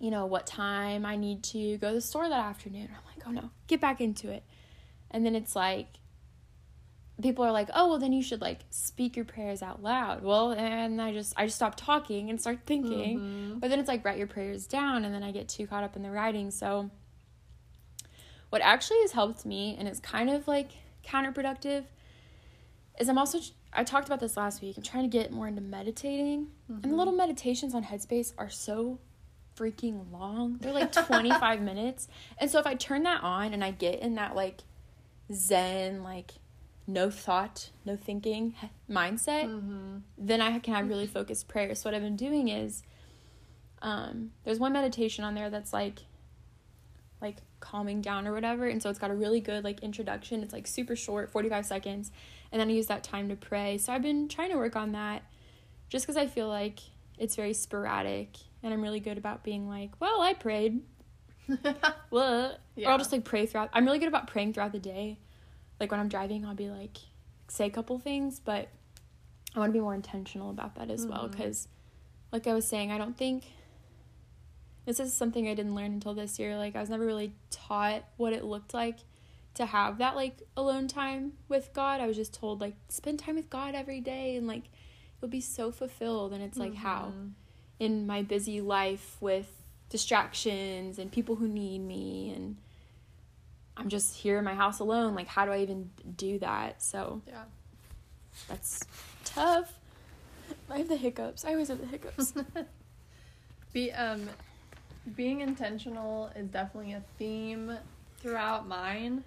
you 0.00 0.10
know, 0.10 0.26
what 0.26 0.46
time 0.46 1.04
I 1.04 1.16
need 1.16 1.42
to 1.44 1.76
go 1.78 1.88
to 1.88 1.94
the 1.94 2.00
store 2.00 2.28
that 2.28 2.44
afternoon. 2.44 2.88
I'm 2.88 3.04
like, 3.04 3.26
oh 3.26 3.32
no, 3.32 3.50
get 3.66 3.80
back 3.80 4.00
into 4.00 4.30
it. 4.30 4.44
And 5.10 5.26
then 5.26 5.34
it's 5.34 5.56
like, 5.56 5.88
people 7.20 7.44
are 7.44 7.50
like, 7.50 7.68
oh, 7.74 7.88
well, 7.88 7.98
then 7.98 8.12
you 8.12 8.22
should 8.22 8.40
like 8.40 8.60
speak 8.70 9.16
your 9.16 9.24
prayers 9.24 9.60
out 9.62 9.82
loud. 9.82 10.22
Well, 10.22 10.52
and 10.52 11.02
I 11.02 11.12
just, 11.12 11.34
I 11.36 11.46
just 11.46 11.56
stop 11.56 11.74
talking 11.76 12.30
and 12.30 12.40
start 12.40 12.60
thinking. 12.64 13.18
Mhm. 13.18 13.60
But 13.60 13.70
then 13.70 13.80
it's 13.80 13.88
like, 13.88 14.04
write 14.04 14.18
your 14.18 14.28
prayers 14.28 14.66
down. 14.66 15.04
And 15.04 15.12
then 15.12 15.24
I 15.24 15.32
get 15.32 15.48
too 15.48 15.66
caught 15.66 15.82
up 15.82 15.96
in 15.96 16.02
the 16.02 16.10
writing. 16.10 16.50
So, 16.52 16.90
what 18.50 18.62
actually 18.62 19.00
has 19.02 19.12
helped 19.12 19.44
me, 19.44 19.76
and 19.78 19.86
it's 19.88 20.00
kind 20.00 20.30
of 20.30 20.48
like 20.48 20.70
counterproductive, 21.04 21.84
is 22.98 23.08
I'm 23.08 23.18
also, 23.18 23.38
I 23.72 23.84
talked 23.84 24.06
about 24.08 24.20
this 24.20 24.36
last 24.36 24.60
week. 24.62 24.76
I'm 24.76 24.82
trying 24.82 25.08
to 25.08 25.16
get 25.18 25.30
more 25.32 25.46
into 25.46 25.60
meditating. 25.60 26.48
And 26.68 26.82
the 26.92 26.96
little 26.96 27.12
meditations 27.14 27.74
on 27.74 27.84
Headspace 27.84 28.32
are 28.38 28.50
so 28.50 28.98
freaking 29.56 30.10
long. 30.12 30.58
They're 30.60 30.72
like 30.72 30.92
25 31.06 31.60
minutes. 31.60 32.08
And 32.38 32.50
so 32.50 32.58
if 32.58 32.66
I 32.66 32.74
turn 32.74 33.02
that 33.04 33.22
on 33.22 33.52
and 33.54 33.62
I 33.62 33.70
get 33.70 34.00
in 34.00 34.14
that 34.16 34.34
like 34.34 34.62
zen, 35.32 36.02
like 36.02 36.32
no 36.86 37.10
thought, 37.10 37.70
no 37.84 37.96
thinking 37.96 38.54
mindset, 38.90 39.44
Mm-hmm. 39.44 39.98
then 40.16 40.40
I 40.40 40.58
can 40.58 40.74
have 40.74 40.88
really 40.88 41.06
focused 41.06 41.48
prayer. 41.48 41.74
So 41.74 41.88
what 41.90 41.94
I've 41.94 42.02
been 42.02 42.16
doing 42.16 42.48
is 42.48 42.82
um 43.80 44.32
there's 44.44 44.58
one 44.58 44.72
meditation 44.72 45.24
on 45.24 45.34
there 45.34 45.50
that's 45.50 45.72
like 45.72 46.00
like 47.20 47.38
calming 47.60 48.00
down 48.00 48.26
or 48.26 48.32
whatever. 48.32 48.66
And 48.66 48.82
so 48.82 48.90
it's 48.90 48.98
got 48.98 49.10
a 49.10 49.14
really 49.14 49.40
good 49.40 49.64
like 49.64 49.80
introduction. 49.82 50.42
It's 50.42 50.52
like 50.52 50.66
super 50.66 50.94
short, 50.96 51.30
45 51.30 51.66
seconds. 51.66 52.12
And 52.52 52.60
then 52.60 52.68
I 52.68 52.72
use 52.72 52.86
that 52.86 53.02
time 53.04 53.28
to 53.28 53.36
pray. 53.36 53.78
So 53.78 53.92
I've 53.92 54.02
been 54.02 54.28
trying 54.28 54.50
to 54.50 54.56
work 54.56 54.76
on 54.76 54.92
that 54.92 55.22
just 55.88 56.04
because 56.06 56.16
I 56.16 56.26
feel 56.26 56.48
like 56.48 56.80
it's 57.18 57.34
very 57.36 57.52
sporadic 57.52 58.36
and 58.62 58.72
I'm 58.72 58.82
really 58.82 59.00
good 59.00 59.18
about 59.18 59.42
being 59.42 59.68
like, 59.68 59.90
well, 60.00 60.20
I 60.20 60.34
prayed. 60.34 60.80
what? 62.10 62.60
Yeah. 62.76 62.88
Or 62.88 62.92
I'll 62.92 62.98
just 62.98 63.12
like 63.12 63.24
pray 63.24 63.46
throughout. 63.46 63.70
I'm 63.72 63.84
really 63.84 63.98
good 63.98 64.08
about 64.08 64.26
praying 64.26 64.52
throughout 64.52 64.72
the 64.72 64.78
day. 64.78 65.18
Like 65.80 65.90
when 65.90 66.00
I'm 66.00 66.08
driving, 66.08 66.44
I'll 66.44 66.54
be 66.54 66.70
like, 66.70 66.98
say 67.48 67.66
a 67.66 67.70
couple 67.70 67.98
things, 67.98 68.40
but 68.40 68.68
I 69.54 69.58
want 69.58 69.70
to 69.70 69.72
be 69.72 69.80
more 69.80 69.94
intentional 69.94 70.50
about 70.50 70.74
that 70.76 70.90
as 70.90 71.06
well 71.06 71.26
Mhm. 71.26 71.30
because, 71.30 71.68
like 72.32 72.46
I 72.46 72.52
was 72.54 72.66
saying, 72.68 72.92
I 72.92 72.98
don't 72.98 73.16
think 73.16 73.44
this 74.88 75.00
is 75.00 75.12
something 75.12 75.46
I 75.46 75.52
didn't 75.52 75.74
learn 75.74 75.92
until 75.92 76.14
this 76.14 76.38
year. 76.38 76.56
Like 76.56 76.74
I 76.74 76.80
was 76.80 76.88
never 76.88 77.04
really 77.04 77.34
taught 77.50 78.04
what 78.16 78.32
it 78.32 78.42
looked 78.42 78.72
like 78.72 78.96
to 79.52 79.66
have 79.66 79.98
that 79.98 80.16
like 80.16 80.40
alone 80.56 80.88
time 80.88 81.34
with 81.46 81.74
God. 81.74 82.00
I 82.00 82.06
was 82.06 82.16
just 82.16 82.32
told 82.32 82.62
like 82.62 82.74
spend 82.88 83.18
time 83.18 83.34
with 83.34 83.50
God 83.50 83.74
every 83.74 84.00
day 84.00 84.36
and 84.36 84.46
like 84.46 84.62
you'll 85.20 85.30
be 85.30 85.42
so 85.42 85.70
fulfilled. 85.70 86.32
And 86.32 86.42
it's 86.42 86.56
like 86.56 86.74
how 86.74 87.12
Mhm. 87.14 87.32
in 87.78 88.06
my 88.06 88.22
busy 88.22 88.62
life 88.62 89.18
with 89.20 89.62
distractions 89.90 90.98
and 90.98 91.12
people 91.12 91.36
who 91.36 91.48
need 91.48 91.80
me 91.80 92.30
and 92.34 92.56
I'm 93.76 93.90
just 93.90 94.16
here 94.16 94.38
in 94.38 94.44
my 94.44 94.54
house 94.54 94.78
alone. 94.78 95.14
Like 95.14 95.26
how 95.26 95.44
do 95.44 95.52
I 95.52 95.58
even 95.60 95.90
do 96.16 96.38
that? 96.38 96.82
So 96.82 97.20
Yeah. 97.26 97.44
that's 98.48 98.84
tough. 99.26 99.78
I 100.70 100.78
have 100.78 100.88
the 100.88 100.96
hiccups. 100.96 101.44
I 101.44 101.50
always 101.52 101.68
have 101.68 101.78
the 101.78 101.86
hiccups. 101.86 102.32
Be 103.74 103.92
um 103.92 104.30
being 105.16 105.40
intentional 105.40 106.30
is 106.36 106.48
definitely 106.48 106.92
a 106.92 107.02
theme 107.18 107.76
throughout 108.18 108.66
mine. 108.66 109.24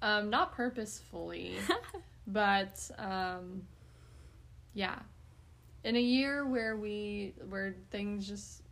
Um 0.00 0.30
not 0.30 0.52
purposefully, 0.52 1.56
but 2.26 2.90
um 2.98 3.62
yeah. 4.74 4.98
In 5.84 5.96
a 5.96 6.00
year 6.00 6.46
where 6.46 6.76
we 6.76 7.34
where 7.48 7.74
things 7.90 8.26
just 8.26 8.62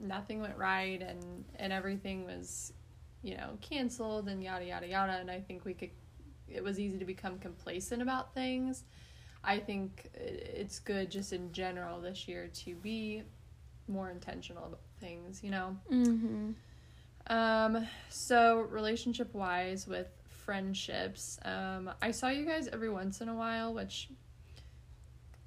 nothing 0.00 0.40
went 0.40 0.56
right 0.56 1.00
and 1.00 1.44
and 1.56 1.72
everything 1.72 2.24
was 2.24 2.72
you 3.22 3.36
know 3.36 3.56
canceled 3.60 4.28
and 4.28 4.42
yada 4.42 4.64
yada 4.64 4.86
yada 4.86 5.12
and 5.12 5.30
I 5.30 5.40
think 5.40 5.64
we 5.64 5.74
could 5.74 5.90
it 6.48 6.62
was 6.62 6.78
easy 6.78 6.98
to 6.98 7.04
become 7.04 7.38
complacent 7.38 8.02
about 8.02 8.34
things. 8.34 8.84
I 9.42 9.58
think 9.58 10.10
it's 10.14 10.78
good 10.78 11.10
just 11.10 11.32
in 11.32 11.52
general 11.52 12.00
this 12.00 12.26
year 12.28 12.48
to 12.64 12.74
be 12.76 13.22
more 13.88 14.10
intentional 14.10 14.64
about 14.64 14.80
things, 15.00 15.42
you 15.42 15.50
know. 15.50 15.76
mm-hmm. 15.90 16.50
Um, 17.26 17.86
so 18.10 18.60
relationship 18.70 19.32
wise 19.34 19.86
with 19.88 20.08
friendships, 20.44 21.38
um, 21.44 21.90
I 22.02 22.10
saw 22.10 22.28
you 22.28 22.44
guys 22.44 22.68
every 22.68 22.90
once 22.90 23.20
in 23.22 23.28
a 23.28 23.34
while, 23.34 23.72
which 23.72 24.08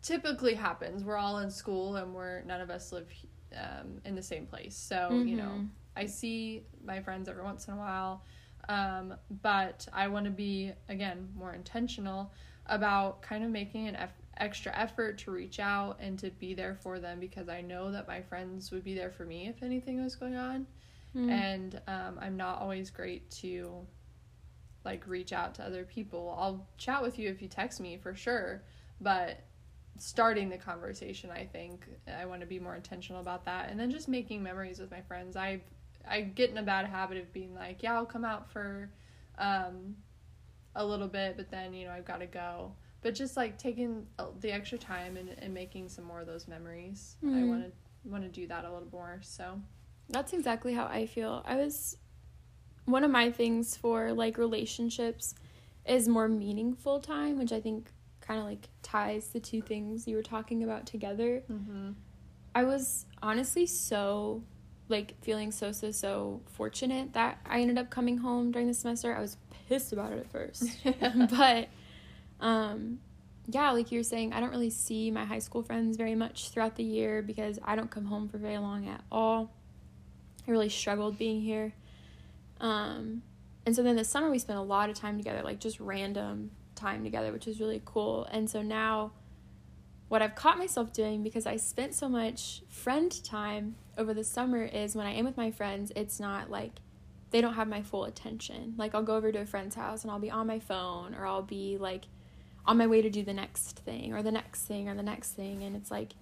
typically 0.02 0.54
happens. 0.54 1.04
We're 1.04 1.18
all 1.18 1.40
in 1.40 1.52
school 1.52 1.96
and 1.98 2.14
we're 2.14 2.42
none 2.44 2.62
of 2.62 2.70
us 2.70 2.92
live 2.92 3.08
um, 3.56 4.02
in 4.06 4.16
the 4.16 4.24
same 4.24 4.46
place, 4.46 4.76
so 4.76 5.10
you 5.26 5.36
know 5.36 5.44
Mhm. 5.44 5.70
I 5.96 6.06
see 6.06 6.64
my 6.84 7.02
friends 7.02 7.28
every 7.30 7.44
once 7.44 7.68
in 7.68 7.74
a 7.74 7.78
while. 7.78 8.24
Um, 8.70 9.16
but 9.42 9.88
I 9.94 10.08
want 10.10 10.26
to 10.26 10.32
be 10.32 10.74
again 10.90 11.30
more 11.36 11.54
intentional 11.54 12.32
about 12.66 13.22
kind 13.22 13.44
of 13.44 13.50
making 13.50 13.88
an 13.88 13.96
eff- 13.96 14.22
extra 14.42 14.72
effort 14.78 15.18
to 15.20 15.32
reach 15.32 15.60
out 15.60 15.98
and 16.00 16.18
to 16.20 16.30
be 16.32 16.54
there 16.54 16.76
for 16.76 17.00
them 17.00 17.20
because 17.20 17.50
I 17.50 17.62
know 17.62 17.92
that 17.92 18.08
my 18.08 18.22
friends 18.22 18.72
would 18.72 18.84
be 18.84 18.94
there 18.96 19.12
for 19.12 19.26
me 19.26 19.48
if 19.48 19.64
anything 19.64 20.04
was 20.04 20.16
going 20.16 20.36
on 20.36 20.66
Mm. 21.16 21.30
and 21.32 21.82
um, 21.88 22.20
I'm 22.22 22.38
not 22.38 22.62
always 22.62 22.90
great 22.92 23.32
to 23.42 23.88
like 24.86 25.08
reach 25.08 25.34
out 25.34 25.56
to 25.56 25.64
other 25.66 25.84
people. 25.84 26.36
I'll 26.38 26.68
chat 26.78 27.02
with 27.02 27.18
you 27.18 27.30
if 27.30 27.42
you 27.42 27.48
text 27.48 27.80
me 27.80 27.98
for 27.98 28.14
sure, 28.14 28.62
but 29.02 29.40
starting 29.98 30.50
the 30.50 30.58
conversation, 30.58 31.32
I 31.32 31.46
think 31.46 31.88
I 32.20 32.26
want 32.26 32.42
to 32.42 32.48
be 32.48 32.60
more 32.60 32.76
intentional 32.76 33.20
about 33.22 33.46
that, 33.46 33.70
and 33.70 33.80
then 33.80 33.90
just 33.90 34.08
making 34.08 34.44
memories 34.44 34.80
with 34.80 34.92
my 34.92 35.02
friends. 35.02 35.36
I 35.36 35.62
I 36.08 36.22
get 36.22 36.52
in 36.52 36.58
a 36.58 36.64
bad 36.64 36.86
habit 36.86 37.18
of 37.18 37.34
being 37.34 37.56
like, 37.56 37.84
yeah, 37.84 37.96
I'll 37.96 38.06
come 38.06 38.24
out 38.24 38.52
for 38.52 38.90
um, 39.40 39.96
a 40.76 40.86
little 40.86 41.08
bit, 41.08 41.36
but 41.36 41.50
then 41.50 41.74
you 41.74 41.86
know 41.88 41.92
I've 41.94 42.06
got 42.06 42.20
to 42.20 42.28
go. 42.28 42.74
But 43.08 43.16
just 43.16 43.38
like 43.38 43.58
taking 43.58 44.06
uh, 44.20 44.26
the 44.42 44.52
extra 44.52 44.78
time 44.78 45.16
and, 45.16 45.30
and 45.40 45.54
making 45.54 45.88
some 45.88 46.04
more 46.04 46.20
of 46.20 46.28
those 46.28 46.46
memories, 46.46 47.16
I 47.24 47.28
Mhm. 47.28 47.48
want 47.48 47.64
to 47.64 47.72
want 48.10 48.24
to 48.26 48.30
do 48.30 48.46
that 48.48 48.66
a 48.66 48.70
little 48.70 48.90
more. 48.92 49.22
So. 49.22 49.62
That's 50.10 50.34
exactly 50.34 50.74
how 50.74 50.88
I 50.88 51.06
feel. 51.06 51.42
I 51.46 51.56
was 51.56 51.96
one 52.84 53.06
of 53.06 53.10
my 53.10 53.32
things 53.32 53.78
for 53.78 54.12
like 54.12 54.38
relationships 54.38 55.36
is 55.86 56.10
more 56.10 56.28
meaningful 56.28 57.00
time, 57.00 57.38
which 57.40 57.54
I 57.54 57.62
think 57.62 57.94
kind 58.20 58.42
of 58.42 58.46
like 58.46 58.68
ties 58.84 59.30
the 59.30 59.40
two 59.40 59.62
things 59.62 60.06
you 60.06 60.18
were 60.18 60.22
talking 60.22 60.62
about 60.62 60.86
together. 60.86 61.44
Mm-hmm. 61.50 61.92
I 62.54 62.66
was 62.66 63.06
honestly 63.24 63.68
so 63.68 64.44
like 64.90 65.14
feeling 65.22 65.52
so 65.52 65.72
so 65.72 65.92
so 65.92 66.42
fortunate 66.46 67.14
that 67.14 67.40
I 67.46 67.62
ended 67.62 67.78
up 67.78 67.90
coming 67.90 68.18
home 68.18 68.52
during 68.52 68.68
the 68.68 68.74
semester. 68.74 69.16
I 69.16 69.22
was 69.22 69.38
pissed 69.70 69.94
about 69.94 70.12
it 70.12 70.20
at 70.20 70.30
first. 70.30 70.66
but 71.30 71.70
um 72.40 73.00
yeah, 73.50 73.72
like 73.72 73.94
you're 73.94 74.04
saying, 74.04 74.34
I 74.34 74.42
don't 74.42 74.50
really 74.50 74.70
see 74.70 75.10
my 75.10 75.24
high 75.24 75.40
school 75.40 75.64
friends 75.64 75.96
very 75.96 76.16
much 76.16 76.50
throughout 76.50 76.76
the 76.76 76.84
year 76.84 77.22
because 77.22 77.60
I 77.64 77.78
don't 77.78 77.90
come 77.90 78.06
home 78.06 78.28
for 78.28 78.38
very 78.38 78.58
long 78.58 78.90
at 78.90 79.02
all. 79.10 79.54
I 80.46 80.52
really 80.52 80.70
struggled 80.70 81.18
being 81.18 81.42
here. 81.42 81.74
Um 82.60 83.24
and 83.66 83.76
so 83.76 83.84
then 83.84 83.96
this 83.96 84.10
summer 84.10 84.30
we 84.30 84.40
spent 84.40 84.60
a 84.60 84.64
lot 84.64 84.90
of 84.90 84.96
time 84.96 85.18
together, 85.18 85.42
like 85.44 85.60
just 85.60 85.80
random 85.80 86.52
time 86.76 87.04
together, 87.04 87.32
which 87.32 87.46
was 87.46 87.60
really 87.60 87.82
cool. 87.86 88.26
And 88.32 88.50
so 88.50 88.62
now 88.62 89.12
what 90.08 90.22
I've 90.22 90.36
caught 90.36 90.58
myself 90.58 90.94
doing 90.94 91.22
because 91.22 91.46
I 91.46 91.58
spent 91.58 91.94
so 91.94 92.08
much 92.08 92.62
friend 92.70 93.12
time 93.24 93.76
over 93.98 94.14
the 94.14 94.24
summer 94.24 94.64
is 94.64 94.96
when 94.96 95.06
I 95.06 95.14
am 95.14 95.26
with 95.26 95.36
my 95.36 95.52
friends, 95.52 95.92
it's 95.96 96.20
not 96.20 96.50
like 96.50 96.80
they 97.32 97.42
don't 97.42 97.56
have 97.56 97.68
my 97.68 97.82
full 97.82 98.06
attention. 98.06 98.76
Like 98.78 98.96
I'll 98.96 99.04
go 99.04 99.16
over 99.16 99.32
to 99.32 99.40
a 99.40 99.46
friend's 99.46 99.76
house 99.76 100.04
and 100.04 100.12
I'll 100.12 100.20
be 100.20 100.32
on 100.32 100.48
my 100.48 100.60
phone 100.60 101.14
or 101.14 101.26
I'll 101.26 101.42
be 101.42 101.78
like 101.78 102.06
on 102.68 102.78
my 102.78 102.86
way 102.86 103.02
to 103.02 103.10
do 103.10 103.24
the 103.24 103.34
next 103.34 103.80
thing 103.80 104.14
or 104.14 104.22
the 104.22 104.32
next 104.32 104.66
thing 104.66 104.90
or 104.90 104.96
the 104.96 105.04
next 105.04 105.32
thing. 105.34 105.64
And 105.64 105.76
it's 105.76 105.90
like 105.90 106.14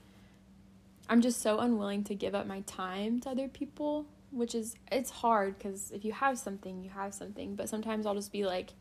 I'm 1.09 1.21
just 1.21 1.41
so 1.41 1.59
unwilling 1.59 2.03
to 2.05 2.15
give 2.15 2.35
up 2.35 2.47
my 2.47 2.61
time 2.61 3.19
to 3.21 3.29
other 3.29 3.47
people, 3.47 4.05
which 4.31 4.55
is 4.55 4.75
it's 4.91 5.09
hard 5.09 5.59
cuz 5.59 5.91
if 5.91 6.05
you 6.05 6.13
have 6.13 6.37
something, 6.37 6.83
you 6.83 6.91
have 6.91 7.13
something, 7.13 7.55
but 7.55 7.67
sometimes 7.67 8.05
I'll 8.05 8.15
just 8.15 8.31
be 8.31 8.45
like 8.45 8.73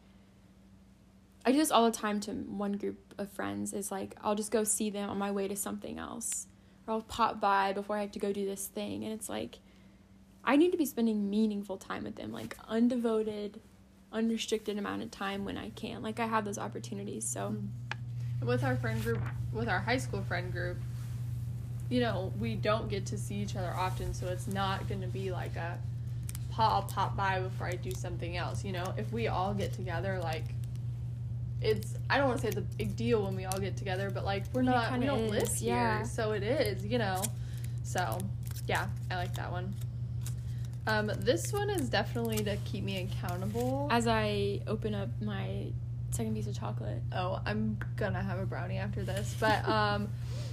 I 1.47 1.53
do 1.53 1.59
this 1.59 1.71
all 1.71 1.85
the 1.85 1.97
time 1.97 2.21
to 2.21 2.33
one 2.33 2.73
group 2.73 3.15
of 3.19 3.31
friends 3.31 3.73
is 3.73 3.91
like 3.91 4.17
I'll 4.23 4.35
just 4.35 4.51
go 4.51 4.65
see 4.65 4.91
them 4.91 5.11
on 5.11 5.19
my 5.19 5.31
way 5.31 5.49
to 5.49 5.57
something 5.57 5.99
else. 5.99 6.47
Or 6.87 6.95
I'll 6.95 7.03
pop 7.03 7.41
by 7.41 7.73
before 7.73 7.97
I 7.97 8.03
have 8.03 8.13
to 8.13 8.19
go 8.19 8.33
do 8.33 8.45
this 8.47 8.67
thing. 8.67 9.05
And 9.05 9.13
it's 9.13 9.29
like 9.29 9.59
I 10.45 10.57
need 10.57 10.73
to 10.73 10.79
be 10.79 10.85
spending 10.85 11.31
meaningful 11.31 11.79
time 11.79 12.05
with 12.05 12.17
them, 12.17 12.31
like 12.31 12.57
undevoted, 12.71 13.57
unrestricted 14.15 14.79
amount 14.79 15.03
of 15.03 15.11
time 15.11 15.45
when 15.45 15.59
I 15.59 15.71
can. 15.71 16.03
Like 16.03 16.21
I 16.21 16.27
have 16.27 16.45
those 16.45 16.59
opportunities. 16.59 17.27
So 17.27 17.51
mm-hmm. 17.51 18.47
with 18.47 18.65
our 18.65 18.77
friend 18.77 19.03
group 19.03 19.21
with 19.53 19.69
our 19.69 19.81
high 19.81 19.99
school 19.99 20.23
friend 20.23 20.53
group 20.53 20.79
you 21.89 22.01
know 22.01 22.33
we 22.41 22.55
don't 22.55 22.89
get 22.89 23.07
to 23.07 23.19
see 23.19 23.37
each 23.37 23.57
other 23.57 23.73
often 23.77 24.15
so 24.15 24.27
it's 24.27 24.47
not 24.47 24.89
going 24.89 25.01
to 25.01 25.07
be 25.07 25.31
like 25.31 25.55
a 25.57 25.79
pop, 26.51 26.73
I'll 26.73 26.83
pop 26.83 27.17
by 27.17 27.41
before 27.41 27.67
I 27.67 27.75
do 27.75 27.91
something 27.93 28.37
else 28.37 28.65
you 28.65 28.73
know 28.73 28.95
if 28.97 29.13
we 29.13 29.29
all 29.29 29.55
get 29.55 29.73
together 29.73 30.19
like 30.23 30.45
it's 31.61 31.95
I 32.11 32.19
don't 32.19 32.29
want 32.29 32.41
to 32.41 32.43
say 32.43 32.49
it's 32.49 32.57
a 32.57 32.77
big 32.77 32.97
deal 32.97 33.23
when 33.23 33.37
we 33.37 33.45
all 33.45 33.59
get 33.59 33.77
together 33.77 34.11
but 34.11 34.25
like 34.25 34.45
we're 34.53 34.63
It 34.63 34.65
not 34.65 34.99
we 34.99 35.07
don't 35.07 35.29
live 35.29 35.43
is, 35.45 35.61
here 35.61 35.75
yeah. 35.75 36.03
so 36.03 36.33
it 36.33 36.43
is 36.43 36.85
you 36.85 36.99
know 36.99 37.23
so 37.83 38.19
yeah 38.67 38.89
I 39.11 39.17
like 39.17 39.35
that 39.35 39.51
one 39.51 39.75
um 40.87 41.11
this 41.19 41.53
one 41.53 41.71
is 41.71 41.89
definitely 41.89 42.39
to 42.45 42.57
keep 42.65 42.85
me 42.85 43.03
accountable 43.03 43.89
as 43.91 44.07
I 44.07 44.61
open 44.67 44.95
up 44.95 45.09
my 45.21 45.73
second 46.15 46.35
piece 46.35 46.47
of 46.47 46.59
chocolate. 46.59 47.03
Oh, 47.13 47.41
I'm 47.45 47.79
gonna 47.97 48.23
have 48.23 48.39
a 48.39 48.47
brownie 48.47 48.79
after 48.79 49.03
this, 49.03 49.35
but 49.39 49.67
um, 49.69 50.09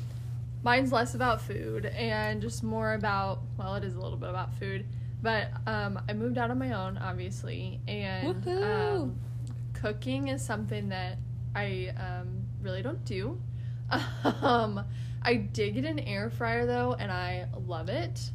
mine's 0.64 0.92
less 0.92 1.16
about 1.16 1.42
food 1.42 1.86
and 1.86 2.42
just 2.42 2.64
more 2.64 2.94
about 2.94 3.40
well, 3.58 3.76
it 3.76 3.84
is 3.84 3.96
a 3.96 4.00
little 4.00 4.18
bit 4.18 4.30
about 4.30 4.54
food, 4.56 4.86
but 5.22 5.50
um, 5.68 6.02
I 6.10 6.14
moved 6.14 6.38
out 6.38 6.52
on 6.52 6.58
my 6.58 6.74
own, 6.74 6.98
obviously, 6.98 7.80
and 7.88 8.48
um, 8.48 9.16
cooking 9.74 10.28
is 10.30 10.44
something 10.44 10.90
that 10.90 11.18
I 11.56 11.94
um 11.98 12.46
really 12.62 12.82
don't 12.82 13.04
do. 13.06 13.40
um, 14.24 14.84
I 15.22 15.36
did 15.36 15.76
get 15.76 15.86
an 15.86 16.00
air 16.00 16.30
fryer 16.30 16.66
though, 16.66 16.96
and 16.98 17.12
I 17.12 17.46
love 17.68 17.90
it. 17.90 18.32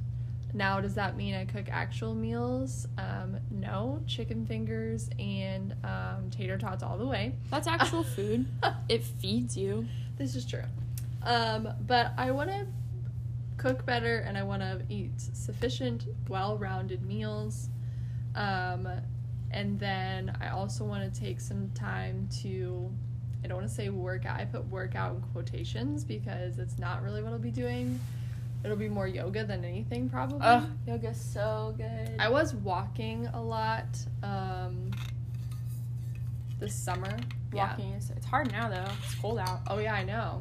Now, 0.56 0.80
does 0.80 0.94
that 0.94 1.18
mean 1.18 1.34
I 1.34 1.44
cook 1.44 1.66
actual 1.70 2.14
meals? 2.14 2.88
Um, 2.96 3.36
no, 3.50 4.00
chicken 4.06 4.46
fingers 4.46 5.10
and 5.18 5.74
um, 5.84 6.30
tater 6.30 6.56
tots 6.56 6.82
all 6.82 6.96
the 6.96 7.06
way. 7.06 7.34
That's 7.50 7.66
actual 7.66 8.02
food. 8.02 8.46
It 8.88 9.04
feeds 9.04 9.54
you. 9.54 9.86
This 10.16 10.34
is 10.34 10.46
true. 10.46 10.62
Um, 11.22 11.68
but 11.86 12.12
I 12.16 12.30
want 12.30 12.48
to 12.50 12.66
cook 13.58 13.84
better 13.84 14.20
and 14.20 14.38
I 14.38 14.44
want 14.44 14.62
to 14.62 14.80
eat 14.88 15.20
sufficient, 15.20 16.06
well 16.26 16.56
rounded 16.56 17.02
meals. 17.02 17.68
Um, 18.34 18.88
and 19.50 19.78
then 19.78 20.34
I 20.40 20.48
also 20.48 20.84
want 20.84 21.12
to 21.12 21.20
take 21.20 21.38
some 21.38 21.68
time 21.74 22.30
to, 22.40 22.90
I 23.44 23.48
don't 23.48 23.58
want 23.58 23.68
to 23.68 23.74
say 23.74 23.90
workout. 23.90 24.40
I 24.40 24.46
put 24.46 24.66
workout 24.68 25.16
in 25.16 25.20
quotations 25.32 26.02
because 26.02 26.58
it's 26.58 26.78
not 26.78 27.02
really 27.02 27.22
what 27.22 27.34
I'll 27.34 27.38
be 27.38 27.50
doing. 27.50 28.00
It'll 28.66 28.76
be 28.76 28.88
more 28.88 29.06
yoga 29.06 29.44
than 29.44 29.64
anything, 29.64 30.08
probably. 30.08 30.40
Ugh, 30.42 30.68
yoga's 30.88 31.20
so 31.20 31.72
good. 31.76 32.16
I 32.18 32.28
was 32.28 32.52
walking 32.52 33.28
a 33.28 33.40
lot 33.40 33.86
um, 34.24 34.90
this 36.58 36.74
summer. 36.74 37.16
Yeah. 37.54 37.68
walking 37.70 37.92
is 37.92 38.10
it's 38.10 38.26
hard 38.26 38.50
now 38.50 38.68
though. 38.68 38.90
It's 39.04 39.14
cold 39.14 39.38
out. 39.38 39.60
Oh 39.68 39.78
yeah, 39.78 39.94
I 39.94 40.02
know. 40.02 40.40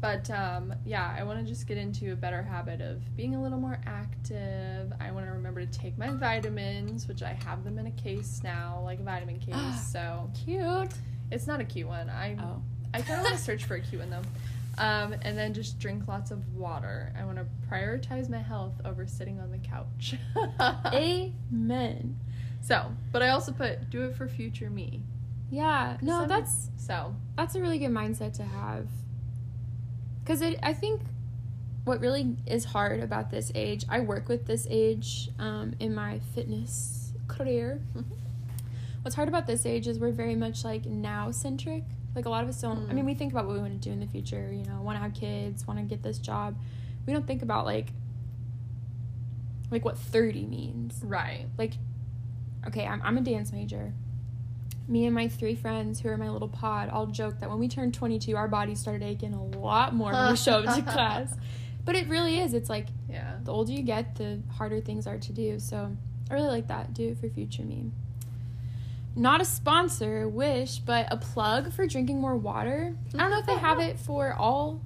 But 0.00 0.30
um, 0.30 0.74
yeah, 0.84 1.12
I 1.18 1.24
want 1.24 1.40
to 1.40 1.44
just 1.44 1.66
get 1.66 1.76
into 1.76 2.12
a 2.12 2.16
better 2.16 2.40
habit 2.40 2.80
of 2.80 3.02
being 3.16 3.34
a 3.34 3.42
little 3.42 3.58
more 3.58 3.80
active. 3.84 4.92
I 5.00 5.10
want 5.10 5.26
to 5.26 5.32
remember 5.32 5.66
to 5.66 5.66
take 5.78 5.98
my 5.98 6.10
vitamins, 6.10 7.08
which 7.08 7.24
I 7.24 7.36
have 7.44 7.64
them 7.64 7.78
in 7.80 7.88
a 7.88 7.90
case 7.90 8.42
now, 8.44 8.80
like 8.84 9.00
a 9.00 9.02
vitamin 9.02 9.40
case. 9.40 9.88
so 9.90 10.30
Cute. 10.44 10.92
it's 11.32 11.48
not 11.48 11.60
a 11.60 11.64
cute 11.64 11.88
one. 11.88 12.08
I 12.10 12.36
Oh. 12.40 12.62
I 12.94 13.02
kind 13.02 13.18
of 13.18 13.24
want 13.24 13.36
to 13.36 13.42
search 13.42 13.64
for 13.64 13.74
a 13.74 13.80
cute 13.80 14.00
one 14.02 14.10
though. 14.10 14.22
Um, 14.78 15.14
and 15.22 15.38
then 15.38 15.54
just 15.54 15.78
drink 15.78 16.06
lots 16.06 16.30
of 16.30 16.54
water. 16.54 17.12
I 17.18 17.24
want 17.24 17.38
to 17.38 17.46
prioritize 17.70 18.28
my 18.28 18.38
health 18.38 18.74
over 18.84 19.06
sitting 19.06 19.40
on 19.40 19.50
the 19.50 19.58
couch. 19.58 20.16
Amen. 20.92 22.18
so, 22.60 22.92
but 23.12 23.22
I 23.22 23.30
also 23.30 23.52
put 23.52 23.88
do 23.90 24.04
it 24.04 24.14
for 24.16 24.28
future 24.28 24.68
me. 24.68 25.02
Yeah. 25.50 25.96
No, 26.02 26.20
Some- 26.20 26.28
that's 26.28 26.68
So 26.76 27.14
that's 27.36 27.54
a 27.54 27.60
really 27.60 27.78
good 27.78 27.90
mindset 27.90 28.34
to 28.34 28.42
have. 28.44 28.86
Cuz 30.24 30.40
it 30.42 30.58
I 30.62 30.72
think 30.74 31.00
what 31.84 32.00
really 32.00 32.36
is 32.46 32.64
hard 32.66 33.00
about 33.00 33.30
this 33.30 33.52
age, 33.54 33.84
I 33.88 34.00
work 34.00 34.28
with 34.28 34.46
this 34.46 34.66
age 34.68 35.30
um, 35.38 35.74
in 35.78 35.94
my 35.94 36.18
fitness 36.34 37.12
career. 37.28 37.80
Mhm. 37.94 38.04
What's 39.02 39.14
hard 39.14 39.28
about 39.28 39.46
this 39.46 39.64
age 39.64 39.86
is 39.86 40.00
we're 40.00 40.10
very 40.10 40.34
much 40.34 40.64
like 40.64 40.84
now 40.84 41.30
centric. 41.30 41.84
Like 42.16 42.24
a 42.24 42.30
lot 42.30 42.42
of 42.42 42.48
us 42.48 42.60
don't. 42.60 42.88
I 42.88 42.92
Mm. 42.92 42.94
mean, 42.94 43.04
we 43.06 43.14
think 43.14 43.32
about 43.32 43.46
what 43.46 43.54
we 43.54 43.60
want 43.60 43.74
to 43.80 43.88
do 43.88 43.92
in 43.92 44.00
the 44.00 44.06
future. 44.06 44.50
You 44.52 44.64
know, 44.64 44.80
want 44.82 44.96
to 44.96 45.02
have 45.02 45.12
kids, 45.14 45.66
want 45.66 45.78
to 45.78 45.84
get 45.84 46.02
this 46.02 46.18
job. 46.18 46.56
We 47.06 47.12
don't 47.12 47.26
think 47.26 47.42
about 47.42 47.64
like 47.66 47.92
like 49.70 49.84
what 49.84 49.98
thirty 49.98 50.46
means. 50.46 51.00
right. 51.04 51.46
Like, 51.58 51.74
okay, 52.66 52.86
I'm 52.86 53.00
I'm 53.02 53.18
a 53.18 53.20
dance 53.20 53.52
major. 53.52 53.92
Me 54.88 55.04
and 55.04 55.14
my 55.14 55.26
three 55.28 55.56
friends 55.56 56.00
who 56.00 56.08
are 56.08 56.16
my 56.16 56.30
little 56.30 56.48
pod 56.48 56.88
all 56.88 57.06
joke 57.06 57.40
that 57.40 57.50
when 57.50 57.58
we 57.58 57.66
turned 57.66 57.92
22, 57.92 58.36
our 58.36 58.46
bodies 58.46 58.78
started 58.78 59.02
aching 59.04 59.34
a 59.34 59.44
lot 59.58 59.92
more 59.92 60.12
when 60.12 60.30
we 60.30 60.36
showed 60.36 60.64
up 60.64 60.76
to 60.76 60.82
class. 60.92 61.36
But 61.84 61.96
it 61.96 62.08
really 62.08 62.38
is. 62.38 62.54
It's 62.54 62.70
like 62.70 62.86
Yeah. 63.08 63.36
the 63.42 63.52
older 63.52 63.72
you 63.72 63.82
get, 63.82 64.14
the 64.14 64.40
harder 64.56 64.80
things 64.80 65.08
are 65.08 65.18
to 65.18 65.32
do. 65.32 65.58
So 65.58 65.96
I 66.30 66.34
really 66.34 66.48
like 66.48 66.68
that. 66.68 66.94
Do 66.94 67.08
it 67.08 67.18
for 67.18 67.28
future 67.28 67.64
me. 67.64 67.90
Not 69.18 69.40
a 69.40 69.44
sponsor, 69.46 70.28
wish, 70.28 70.78
but 70.78 71.08
a 71.10 71.16
plug 71.16 71.72
for 71.72 71.86
drinking 71.86 72.20
more 72.20 72.36
water. 72.36 72.94
I 73.14 73.18
don't 73.18 73.30
know 73.30 73.38
if 73.38 73.46
they 73.46 73.56
have 73.56 73.80
it 73.80 73.98
for 73.98 74.34
all 74.34 74.82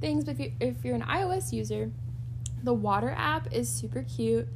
things, 0.00 0.24
but 0.24 0.32
if, 0.32 0.40
you, 0.40 0.52
if 0.60 0.84
you're 0.84 0.94
an 0.94 1.02
iOS 1.02 1.52
user, 1.52 1.90
the 2.62 2.72
water 2.72 3.14
app 3.16 3.52
is 3.52 3.68
super 3.68 4.02
cute. 4.02 4.48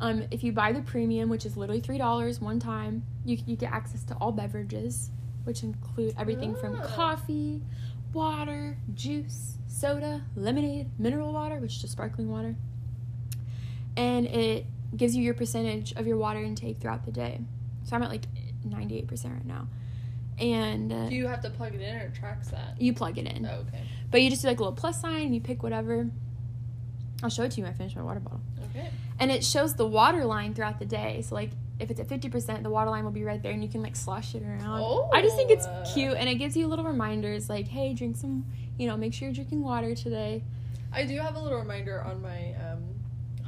Um, 0.00 0.24
if 0.32 0.42
you 0.42 0.50
buy 0.52 0.72
the 0.72 0.82
premium, 0.82 1.28
which 1.28 1.46
is 1.46 1.56
literally 1.56 1.80
three 1.80 1.98
dollars 1.98 2.40
one 2.40 2.58
time, 2.58 3.04
you 3.24 3.38
you 3.46 3.54
get 3.54 3.70
access 3.72 4.02
to 4.04 4.14
all 4.14 4.32
beverages, 4.32 5.10
which 5.44 5.62
include 5.62 6.14
everything 6.18 6.56
from 6.56 6.74
Ah. 6.82 6.86
coffee, 6.88 7.62
water, 8.12 8.76
juice, 8.94 9.56
soda, 9.68 10.22
lemonade, 10.34 10.90
mineral 10.98 11.32
water, 11.32 11.60
which 11.60 11.76
is 11.76 11.80
just 11.82 11.92
sparkling 11.92 12.28
water, 12.28 12.56
and 13.96 14.26
it 14.26 14.66
gives 14.96 15.14
you 15.14 15.22
your 15.22 15.34
percentage 15.34 15.92
of 15.92 16.06
your 16.08 16.16
water 16.16 16.40
intake 16.42 16.78
throughout 16.80 17.04
the 17.04 17.12
day. 17.12 17.40
So 17.84 17.94
I'm 17.94 18.02
at 18.02 18.10
like 18.10 18.24
ninety 18.64 18.96
eight 18.98 19.06
percent 19.06 19.34
right 19.34 19.46
now, 19.46 19.68
and 20.38 20.92
uh, 20.92 21.08
Do 21.08 21.14
you 21.14 21.26
have 21.28 21.42
to 21.42 21.50
plug 21.50 21.74
it 21.74 21.80
in 21.80 21.96
or 21.96 22.06
it 22.06 22.14
tracks 22.14 22.48
that? 22.48 22.80
you 22.80 22.92
plug 22.92 23.18
it 23.18 23.26
in, 23.26 23.46
Oh, 23.46 23.64
okay. 23.68 23.82
but 24.10 24.22
you 24.22 24.30
just 24.30 24.42
do 24.42 24.48
like 24.48 24.58
a 24.58 24.62
little 24.62 24.76
plus 24.76 25.00
sign 25.00 25.22
and 25.26 25.34
you 25.34 25.40
pick 25.40 25.62
whatever. 25.62 26.10
I'll 27.22 27.30
show 27.30 27.42
it 27.44 27.52
to 27.52 27.56
you 27.58 27.62
when 27.64 27.72
I 27.72 27.76
finish 27.76 27.94
my 27.96 28.02
water 28.02 28.20
bottle 28.20 28.40
Okay. 28.70 28.88
and 29.18 29.30
it 29.30 29.42
shows 29.44 29.74
the 29.74 29.86
water 29.86 30.24
line 30.24 30.52
throughout 30.54 30.78
the 30.78 30.84
day. 30.84 31.22
So 31.22 31.34
like 31.34 31.50
if 31.80 31.90
it's 31.90 31.98
at 32.00 32.08
fifty 32.08 32.28
percent, 32.28 32.62
the 32.62 32.70
water 32.70 32.90
line 32.90 33.04
will 33.04 33.10
be 33.10 33.24
right 33.24 33.42
there, 33.42 33.52
and 33.52 33.62
you 33.62 33.68
can 33.68 33.82
like 33.82 33.96
slosh 33.96 34.34
it 34.34 34.42
around. 34.42 35.08
I 35.12 35.22
just 35.22 35.36
think 35.36 35.50
it's 35.50 35.66
Oh. 35.66 35.82
cute, 35.94 36.14
and 36.16 36.28
it 36.28 36.36
gives 36.36 36.56
you 36.56 36.66
little 36.66 36.84
reminders 36.84 37.48
like, 37.48 37.66
hey, 37.68 37.94
drink 37.94 38.16
some, 38.16 38.44
you 38.78 38.86
know, 38.86 38.96
make 38.96 39.12
sure 39.14 39.26
you're 39.28 39.34
drinking 39.34 39.62
water 39.62 39.94
today. 39.94 40.42
I 40.92 41.04
do 41.04 41.18
have 41.18 41.34
a 41.34 41.40
little 41.40 41.58
reminder 41.58 42.00
on 42.02 42.22
my 42.22 42.54
um, 42.54 42.84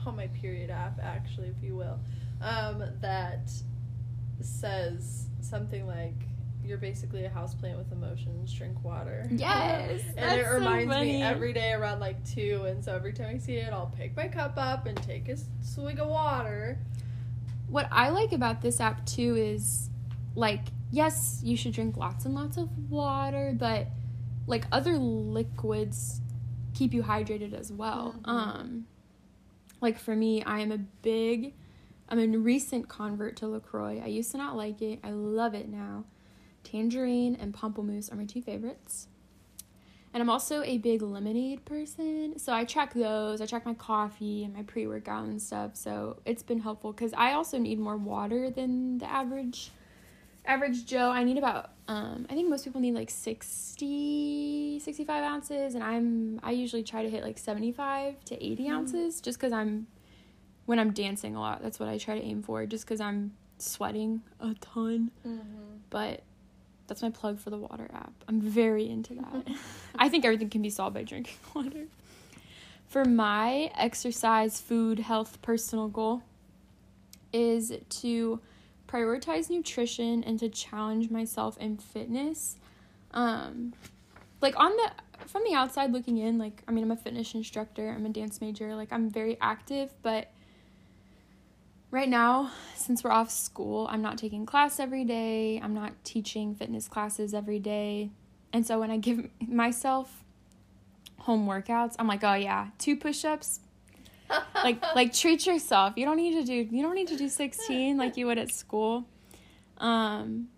on 0.06 0.16
my 0.16 0.26
period 0.28 0.70
app, 0.70 0.98
actually, 1.02 1.48
if 1.48 1.62
you 1.62 1.76
will, 1.76 1.98
um, 2.40 2.82
that 3.00 3.50
says 4.40 5.26
something 5.40 5.86
like 5.86 6.14
you're 6.64 6.78
basically 6.78 7.24
a 7.24 7.30
houseplant 7.30 7.78
with 7.78 7.92
emotions. 7.92 8.52
Drink 8.52 8.82
water. 8.84 9.28
Yes, 9.30 10.02
and 10.16 10.30
that's 10.30 10.40
it 10.40 10.44
so 10.46 10.54
reminds 10.54 10.92
funny. 10.92 11.12
me 11.12 11.22
every 11.22 11.52
day 11.52 11.72
around 11.72 12.00
like 12.00 12.24
two, 12.28 12.64
and 12.66 12.84
so 12.84 12.94
every 12.94 13.12
time 13.12 13.36
I 13.36 13.38
see 13.38 13.56
it, 13.56 13.72
I'll 13.72 13.92
pick 13.96 14.16
my 14.16 14.26
cup 14.28 14.54
up 14.56 14.86
and 14.86 14.96
take 15.02 15.28
a 15.28 15.36
swig 15.62 16.00
of 16.00 16.08
water. 16.08 16.78
What 17.68 17.88
I 17.90 18.10
like 18.10 18.32
about 18.32 18.62
this 18.62 18.80
app 18.80 19.04
too 19.06 19.36
is, 19.36 19.90
like, 20.34 20.66
yes, 20.90 21.40
you 21.44 21.56
should 21.56 21.72
drink 21.72 21.96
lots 21.96 22.24
and 22.24 22.34
lots 22.34 22.56
of 22.56 22.68
water, 22.90 23.54
but 23.56 23.88
like 24.48 24.64
other 24.70 24.98
liquids 24.98 26.20
keep 26.74 26.92
you 26.92 27.02
hydrated 27.02 27.52
as 27.52 27.72
well. 27.72 28.14
Mhm. 28.22 28.28
Um, 28.28 28.86
like 29.80 29.98
for 29.98 30.14
me, 30.16 30.42
I 30.42 30.60
am 30.60 30.72
a 30.72 30.78
big, 30.78 31.54
I'm 32.08 32.18
a 32.18 32.38
recent 32.38 32.88
convert 32.88 33.36
to 33.36 33.48
Lacroix. 33.48 34.00
I 34.02 34.06
used 34.06 34.30
to 34.32 34.38
not 34.38 34.56
like 34.56 34.80
it. 34.80 35.00
I 35.02 35.10
love 35.10 35.54
it 35.54 35.68
now. 35.68 36.04
Tangerine 36.62 37.36
and 37.36 37.54
Pamplemousse 37.54 38.12
are 38.12 38.16
my 38.16 38.24
two 38.24 38.42
favorites. 38.42 39.08
And 40.12 40.22
I'm 40.22 40.30
also 40.30 40.62
a 40.62 40.78
big 40.78 41.02
lemonade 41.02 41.64
person. 41.64 42.38
So 42.38 42.54
I 42.54 42.64
track 42.64 42.94
those. 42.94 43.40
I 43.40 43.46
track 43.46 43.66
my 43.66 43.74
coffee 43.74 44.44
and 44.44 44.54
my 44.54 44.62
pre 44.62 44.86
workout 44.86 45.26
and 45.26 45.42
stuff. 45.42 45.76
So 45.76 46.20
it's 46.24 46.42
been 46.42 46.60
helpful 46.60 46.92
because 46.92 47.12
I 47.12 47.32
also 47.32 47.58
need 47.58 47.78
more 47.78 47.96
water 47.96 48.50
than 48.50 48.98
the 48.98 49.10
average 49.10 49.72
average 50.46 50.86
Joe. 50.86 51.10
I 51.10 51.24
need 51.24 51.38
about 51.38 51.72
um 51.88 52.26
I 52.30 52.34
think 52.34 52.48
most 52.48 52.64
people 52.64 52.80
need 52.80 52.94
like 52.94 53.10
60 53.10 54.80
65 54.80 55.24
ounces 55.24 55.74
and 55.74 55.84
I'm 55.84 56.40
I 56.42 56.52
usually 56.52 56.82
try 56.82 57.02
to 57.02 57.10
hit 57.10 57.22
like 57.22 57.36
75 57.36 58.24
to 58.26 58.42
80 58.42 58.68
ounces 58.68 59.20
just 59.20 59.38
cuz 59.38 59.52
I'm 59.52 59.86
when 60.66 60.78
I'm 60.78 60.92
dancing 60.92 61.34
a 61.34 61.40
lot. 61.40 61.62
That's 61.62 61.78
what 61.78 61.88
I 61.88 61.98
try 61.98 62.18
to 62.18 62.24
aim 62.24 62.42
for 62.42 62.66
just 62.66 62.86
cuz 62.86 63.00
I'm 63.00 63.32
sweating 63.58 64.22
a 64.40 64.54
ton. 64.54 65.10
Mm-hmm. 65.26 65.76
But 65.90 66.22
that's 66.86 67.02
my 67.02 67.10
plug 67.10 67.38
for 67.38 67.50
the 67.50 67.58
water 67.58 67.88
app. 67.92 68.12
I'm 68.28 68.40
very 68.40 68.88
into 68.88 69.14
that. 69.14 69.48
I 69.96 70.08
think 70.08 70.24
everything 70.24 70.50
can 70.50 70.62
be 70.62 70.70
solved 70.70 70.94
by 70.94 71.02
drinking 71.02 71.36
water. 71.54 71.86
For 72.86 73.04
my 73.04 73.70
exercise, 73.76 74.60
food, 74.60 75.00
health, 75.00 75.42
personal 75.42 75.88
goal 75.88 76.22
is 77.32 77.72
to 77.88 78.40
prioritize 78.86 79.50
nutrition 79.50 80.22
and 80.22 80.38
to 80.38 80.48
challenge 80.48 81.10
myself 81.10 81.58
in 81.58 81.76
fitness. 81.78 82.56
Um 83.12 83.72
like 84.40 84.58
on 84.58 84.76
the 84.76 84.90
from 85.26 85.42
the 85.44 85.54
outside 85.54 85.92
looking 85.92 86.18
in, 86.18 86.38
like 86.38 86.62
I 86.68 86.72
mean 86.72 86.84
I'm 86.84 86.90
a 86.90 86.96
fitness 86.96 87.34
instructor, 87.34 87.88
I'm 87.88 88.06
a 88.06 88.10
dance 88.10 88.40
major, 88.40 88.74
like 88.74 88.92
I'm 88.92 89.10
very 89.10 89.36
active, 89.40 89.92
but 90.02 90.30
right 91.90 92.08
now 92.08 92.50
since 92.74 93.04
we're 93.04 93.12
off 93.12 93.30
school 93.30 93.86
i'm 93.90 94.02
not 94.02 94.18
taking 94.18 94.44
class 94.44 94.80
every 94.80 95.04
day. 95.04 95.60
I'm 95.62 95.74
not 95.74 95.92
teaching 96.04 96.54
fitness 96.54 96.88
classes 96.88 97.32
every 97.32 97.58
day. 97.58 98.10
And 98.52 98.66
so 98.66 98.80
when 98.80 98.90
i 98.90 98.96
give 98.96 99.28
myself 99.48 100.24
home 101.18 101.46
workouts 101.46 101.96
i'm 101.98 102.06
like 102.06 102.24
oh 102.24 102.34
yeah 102.34 102.68
two 102.78 102.96
push-ups. 102.96 103.60
Like 104.54 104.82
like 104.96 105.12
treat 105.12 105.46
yourself. 105.46 105.92
You 105.96 106.04
don't 106.04 106.16
need 106.16 106.32
to 106.34 106.44
do 106.44 106.54
you 106.54 106.82
don't 106.82 106.96
need 106.96 107.08
to 107.08 107.16
do 107.16 107.28
16 107.28 107.96
like 107.96 108.16
you 108.16 108.26
would 108.26 108.38
at 108.38 108.50
school. 108.52 109.06
Um 109.78 110.48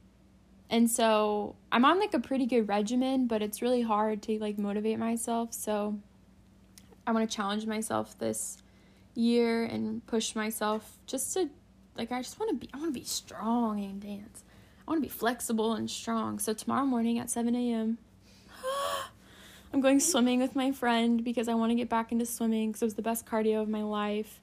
and 0.71 0.91
so 0.91 1.57
i'm 1.71 1.85
on 1.85 1.99
like 1.99 2.14
a 2.14 2.19
pretty 2.21 2.47
good 2.47 2.69
regimen 2.69 3.27
but 3.27 3.43
it's 3.43 3.61
really 3.61 3.83
hard 3.83 4.23
to 4.23 4.38
like 4.38 4.59
motivate 4.59 4.99
myself. 4.99 5.53
So 5.53 5.99
i 7.07 7.12
want 7.12 7.29
to 7.29 7.37
challenge 7.37 7.67
myself 7.67 8.19
this 8.19 8.62
year 9.18 9.64
and 9.64 10.07
push 10.07 10.35
myself 10.35 10.98
just 11.07 11.35
to 11.35 11.50
like 11.96 12.12
I 12.12 12.22
just 12.22 12.38
want 12.38 12.50
to 12.50 12.66
be 12.66 12.70
I 12.72 12.78
want 12.78 12.94
to 12.94 13.00
be 13.00 13.04
strong 13.04 13.83
and 13.83 14.00
dance. 14.00 14.44
I 14.87 14.90
want 14.90 15.02
to 15.02 15.09
be 15.09 15.12
flexible 15.12 15.74
and 15.74 15.90
strong. 15.90 16.38
So 16.38 16.54
tomorrow 16.54 16.87
morning 16.87 17.18
at 17.18 17.28
7 17.28 17.54
a.m. 17.54 17.98
I'm 19.72 19.81
going 19.83 20.00
swimming 20.00 20.40
with 20.40 20.57
my 20.57 20.72
friend 20.72 21.22
because 21.22 21.48
I 21.48 21.54
want 21.54 21.70
to 21.70 21.74
get 21.74 21.90
back 21.90 22.11
into 22.11 22.24
swimming 22.24 22.70
because 22.70 22.83
it 22.83 22.87
was 22.87 22.94
the 22.94 23.02
best 23.02 23.26
cardio 23.26 23.61
of 23.61 23.68
my 23.68 23.83
life. 23.83 24.40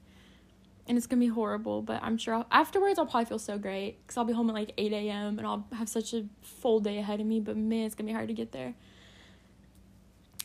And 0.86 0.96
it's 0.96 1.08
gonna 1.08 1.20
be 1.20 1.26
horrible, 1.26 1.82
but 1.82 2.00
I'm 2.00 2.16
sure 2.16 2.34
I'll, 2.34 2.46
afterwards 2.52 2.98
I'll 2.98 3.06
probably 3.06 3.24
feel 3.24 3.40
so 3.40 3.58
great 3.58 3.98
because 4.02 4.16
I'll 4.16 4.24
be 4.24 4.34
home 4.34 4.48
at 4.50 4.54
like 4.54 4.72
8 4.78 4.92
a.m. 4.92 5.38
and 5.38 5.46
I'll 5.46 5.66
have 5.72 5.88
such 5.88 6.14
a 6.14 6.26
full 6.42 6.78
day 6.78 6.98
ahead 6.98 7.18
of 7.18 7.26
me. 7.26 7.40
But 7.40 7.56
man, 7.56 7.86
it's 7.86 7.94
gonna 7.96 8.08
be 8.08 8.12
hard 8.12 8.28
to 8.28 8.34
get 8.34 8.52
there. 8.52 8.74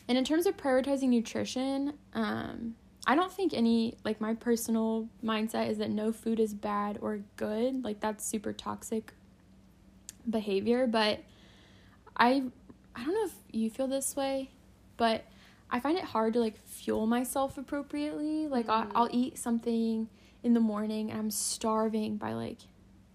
And 0.08 0.18
in 0.18 0.24
terms 0.24 0.46
of 0.46 0.56
prioritizing 0.56 1.08
nutrition, 1.08 1.94
um, 2.14 2.74
I 3.06 3.14
don't 3.16 3.32
think 3.32 3.52
any 3.52 3.96
like 4.04 4.20
my 4.20 4.34
personal 4.34 5.08
mindset 5.24 5.68
is 5.68 5.78
that 5.78 5.90
no 5.90 6.12
food 6.12 6.38
is 6.38 6.54
bad 6.54 6.98
or 7.00 7.20
good. 7.36 7.84
Like 7.84 8.00
that's 8.00 8.24
super 8.24 8.52
toxic 8.52 9.12
behavior, 10.28 10.86
but 10.86 11.20
I 12.16 12.44
I 12.94 13.04
don't 13.04 13.14
know 13.14 13.24
if 13.24 13.34
you 13.50 13.70
feel 13.70 13.88
this 13.88 14.14
way, 14.14 14.50
but 14.96 15.24
I 15.70 15.80
find 15.80 15.96
it 15.96 16.04
hard 16.04 16.34
to 16.34 16.40
like 16.40 16.58
fuel 16.66 17.06
myself 17.06 17.58
appropriately. 17.58 18.46
Like 18.46 18.68
I'll, 18.68 18.84
mm. 18.84 18.92
I'll 18.94 19.08
eat 19.10 19.38
something 19.38 20.08
in 20.42 20.54
the 20.54 20.60
morning 20.60 21.10
and 21.10 21.18
I'm 21.18 21.30
starving 21.30 22.16
by 22.16 22.34
like 22.34 22.58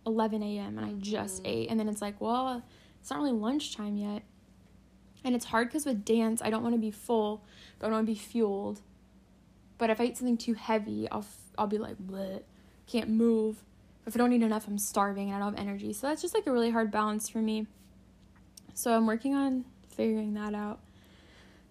11 0.06 0.42
a.m. 0.42 0.78
and 0.78 0.86
I 0.86 0.94
just 0.94 1.44
mm. 1.44 1.50
ate, 1.50 1.70
and 1.70 1.80
then 1.80 1.88
it's 1.88 2.02
like, 2.02 2.20
well, 2.20 2.64
it's 3.00 3.10
not 3.10 3.20
really 3.20 3.32
lunchtime 3.32 3.98
yet. 3.98 4.24
And 5.24 5.36
it's 5.36 5.46
hard 5.46 5.68
because 5.68 5.86
with 5.86 6.06
dance, 6.06 6.42
I 6.42 6.50
don't 6.50 6.64
want 6.64 6.76
to 6.76 6.82
be 6.82 6.92
full, 6.92 7.44
but 7.80 7.88
I 7.88 7.92
want 7.92 8.06
to 8.06 8.12
be 8.12 8.18
fueled. 8.18 8.82
But 9.78 9.90
if 9.90 10.02
I 10.02 10.06
eat 10.06 10.18
something 10.18 10.38
too 10.38 10.54
heavy, 10.54 11.08
I'll 11.12 11.20
f- 11.20 11.52
I'll 11.58 11.68
be 11.68 11.78
like, 11.78 11.98
bleh, 11.98 12.42
can't 12.88 13.10
move. 13.10 13.64
If 14.06 14.16
I 14.16 14.18
don't 14.18 14.32
eat 14.34 14.42
enough, 14.42 14.68
I'm 14.68 14.78
starving 14.78 15.28
and 15.32 15.36
I 15.36 15.40
don't 15.40 15.58
have 15.58 15.68
energy. 15.68 15.94
So 15.94 16.08
that's 16.08 16.22
just 16.22 16.34
like 16.34 16.48
a 16.48 16.52
really 16.52 16.70
hard 16.70 16.92
balance 16.92 17.28
for 17.30 17.40
me. 17.40 17.68
So 18.74 18.96
I'm 18.96 19.06
working 19.06 19.36
on 19.36 19.66
figuring 19.90 20.34
that 20.36 20.54
out. 20.54 20.80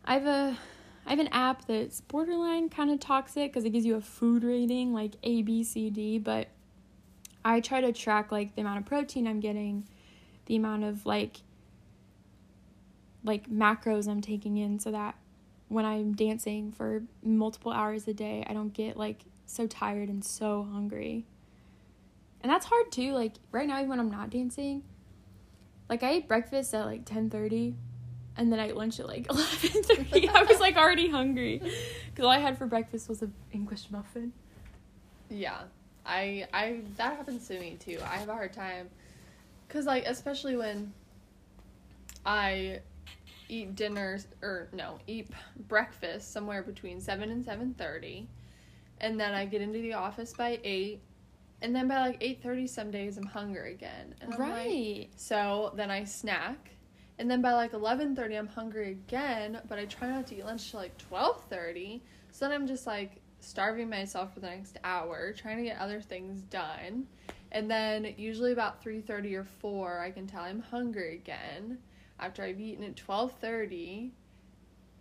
I 0.05 0.15
have 0.15 0.27
a 0.27 0.59
I 1.07 1.11
have 1.11 1.19
an 1.21 1.29
app 1.29 1.67
that's 1.67 2.01
borderline 2.01 2.69
kind 2.69 2.91
of 2.91 2.99
toxic 2.99 3.53
because 3.53 3.65
it 3.65 3.71
gives 3.71 3.87
you 3.87 3.95
a 3.95 4.01
food 4.01 4.43
rating 4.43 4.93
like 4.93 5.15
A, 5.23 5.43
B, 5.43 5.63
C, 5.63 5.89
D. 5.89 6.19
But 6.19 6.49
I 7.45 7.61
try 7.61 7.81
to 7.81 7.93
track 7.93 8.33
like 8.33 8.57
the 8.57 8.63
amount 8.63 8.81
of 8.81 8.87
protein 8.87 9.29
I'm 9.29 9.39
getting, 9.39 9.87
the 10.47 10.57
amount 10.57 10.85
of 10.85 11.07
like 11.07 11.43
like 13.25 13.49
macros 13.49 14.09
I'm 14.09 14.21
taking 14.21 14.57
in, 14.57 14.79
so 14.79 14.91
that 14.91 15.17
when 15.69 15.85
I'm 15.85 16.15
dancing 16.15 16.73
for 16.73 17.03
multiple 17.23 17.73
hours 17.73 18.07
a 18.09 18.15
day, 18.15 18.45
I 18.47 18.53
don't 18.53 18.73
get 18.73 18.97
like 18.97 19.25
so 19.47 19.67
tired 19.67 20.09
and 20.09 20.25
so 20.25 20.67
hungry. 20.71 21.27
And 22.43 22.51
that's 22.51 22.67
hard 22.67 22.93
too. 22.93 23.13
Like 23.13 23.35
right 23.51 23.67
now, 23.67 23.79
even 23.79 23.89
when 23.89 24.01
I'm 24.01 24.11
not 24.11 24.31
dancing, 24.31 24.83
like 25.89 26.03
I 26.03 26.11
ate 26.11 26.29
breakfast 26.29 26.75
at 26.75 26.87
like 26.87 27.05
ten 27.05 27.31
thirty, 27.31 27.75
and 28.37 28.53
then 28.53 28.61
I 28.61 28.69
ate 28.69 28.77
lunch 28.77 29.01
at 29.01 29.07
like 29.07 29.27
eleven 29.31 29.83
thirty. 29.83 30.29
I 30.29 30.43
was 30.43 30.61
like 30.61 30.77
already 30.77 31.09
hungry 31.09 31.59
because 31.59 32.25
all 32.25 32.31
I 32.31 32.39
had 32.39 32.57
for 32.59 32.67
breakfast 32.67 33.09
was 33.09 33.23
an 33.23 33.33
English 33.53 33.91
muffin. 33.91 34.33
Yeah, 35.29 35.63
I 36.05 36.47
I 36.53 36.81
that 36.97 37.17
happens 37.17 37.49
to 37.49 37.59
me 37.59 37.77
too. 37.81 37.99
I 38.05 38.17
have 38.17 38.29
a 38.29 38.35
hard 38.35 38.53
time, 38.53 38.89
cause 39.69 39.87
like 39.87 40.05
especially 40.07 40.55
when 40.55 40.93
I 42.25 42.81
eat 43.49 43.75
dinner 43.75 44.19
or 44.43 44.69
no 44.73 44.99
eat 45.07 45.29
breakfast 45.69 46.33
somewhere 46.33 46.63
between 46.63 47.01
seven 47.01 47.31
and 47.31 47.45
seven 47.45 47.75
thirty, 47.75 48.29
and 49.01 49.19
then 49.19 49.35
I 49.35 49.47
get 49.47 49.61
into 49.63 49.81
the 49.81 49.95
office 49.95 50.33
by 50.33 50.59
eight, 50.65 51.01
and 51.63 51.75
then 51.75 51.89
by 51.89 51.99
like 51.99 52.19
eight 52.21 52.43
thirty 52.43 52.67
some 52.67 52.91
days 52.91 53.17
I'm 53.17 53.27
hungry 53.27 53.73
again. 53.73 54.15
And 54.21 54.35
I'm 54.35 54.41
like- 54.41 54.49
right. 54.51 55.09
so 55.17 55.73
then 55.77 55.91
I 55.91 56.05
snack, 56.05 56.71
and 57.19 57.31
then 57.31 57.41
by 57.43 57.53
like 57.53 57.73
eleven 57.73 58.15
thirty 58.17 58.35
I'm 58.37 58.49
hungry 58.49 58.93
again. 58.93 59.61
But 59.69 59.79
I 59.79 59.85
try 59.87 60.09
not 60.09 60.27
to 60.29 60.37
eat 60.37 60.45
lunch 60.45 60.71
till 60.71 60.81
like 60.81 60.97
twelve 60.99 61.43
thirty. 61.49 62.03
So 62.33 62.47
then 62.47 62.55
I'm 62.55 62.67
just 62.67 62.87
like 62.87 63.21
starving 63.41 63.89
myself 63.89 64.35
for 64.35 64.41
the 64.41 64.49
next 64.49 64.79
hour, 64.85 65.33
trying 65.33 65.59
to 65.59 65.63
get 65.63 65.79
other 65.79 66.01
things 66.01 66.43
done. 66.43 67.07
And 67.53 67.71
then 67.71 68.13
usually 68.19 68.53
about 68.53 68.83
three 68.83 69.01
thirty 69.01 69.35
or 69.37 69.45
four, 69.45 70.01
I 70.01 70.11
can 70.11 70.27
tell 70.27 70.43
I'm 70.43 70.61
hungry 70.61 71.15
again. 71.15 71.79
After 72.19 72.43
I've 72.43 72.61
eaten 72.61 72.85
at 72.85 72.97
twelve 72.97 73.33
thirty, 73.41 74.13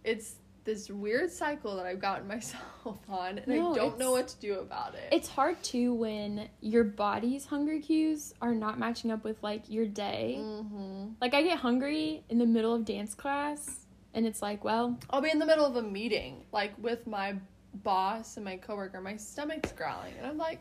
it's 0.03 0.35
this 0.65 0.89
weird 0.89 1.31
cycle 1.31 1.75
that 1.77 1.85
I've 1.85 1.99
gotten 1.99 2.27
myself 2.35 2.97
on, 3.07 3.37
and 3.37 3.47
No, 3.47 3.71
I 3.71 3.75
don't 3.75 3.97
know 3.97 4.11
what 4.11 4.27
to 4.29 4.37
do 4.37 4.59
about 4.59 4.95
it. 4.95 5.09
It's 5.11 5.29
hard 5.29 5.63
too 5.63 5.93
when 5.93 6.49
your 6.59 6.83
body's 6.83 7.45
hunger 7.45 7.79
cues 7.79 8.33
are 8.41 8.53
not 8.53 8.77
matching 8.77 9.11
up 9.11 9.23
with 9.23 9.41
like 9.41 9.69
your 9.69 9.85
day. 9.85 10.37
mm-hmm. 10.39 11.09
Like 11.21 11.33
I 11.33 11.43
get 11.43 11.59
hungry 11.59 12.23
in 12.29 12.37
the 12.37 12.45
middle 12.45 12.73
of 12.73 12.83
dance 12.83 13.13
class, 13.13 13.85
and 14.13 14.25
it's 14.25 14.41
like, 14.41 14.63
well, 14.63 14.97
I'll 15.09 15.21
be 15.21 15.31
in 15.31 15.39
the 15.39 15.45
middle 15.45 15.65
of 15.65 15.75
a 15.77 15.81
meeting, 15.83 16.43
like 16.51 16.73
with 16.77 17.07
my 17.07 17.35
boss 17.83 18.35
and 18.37 18.45
my 18.45 18.57
coworker. 18.57 18.99
My 18.99 19.15
stomach's 19.17 19.71
growling, 19.71 20.13
and 20.17 20.25
I'm 20.27 20.37
like, 20.37 20.59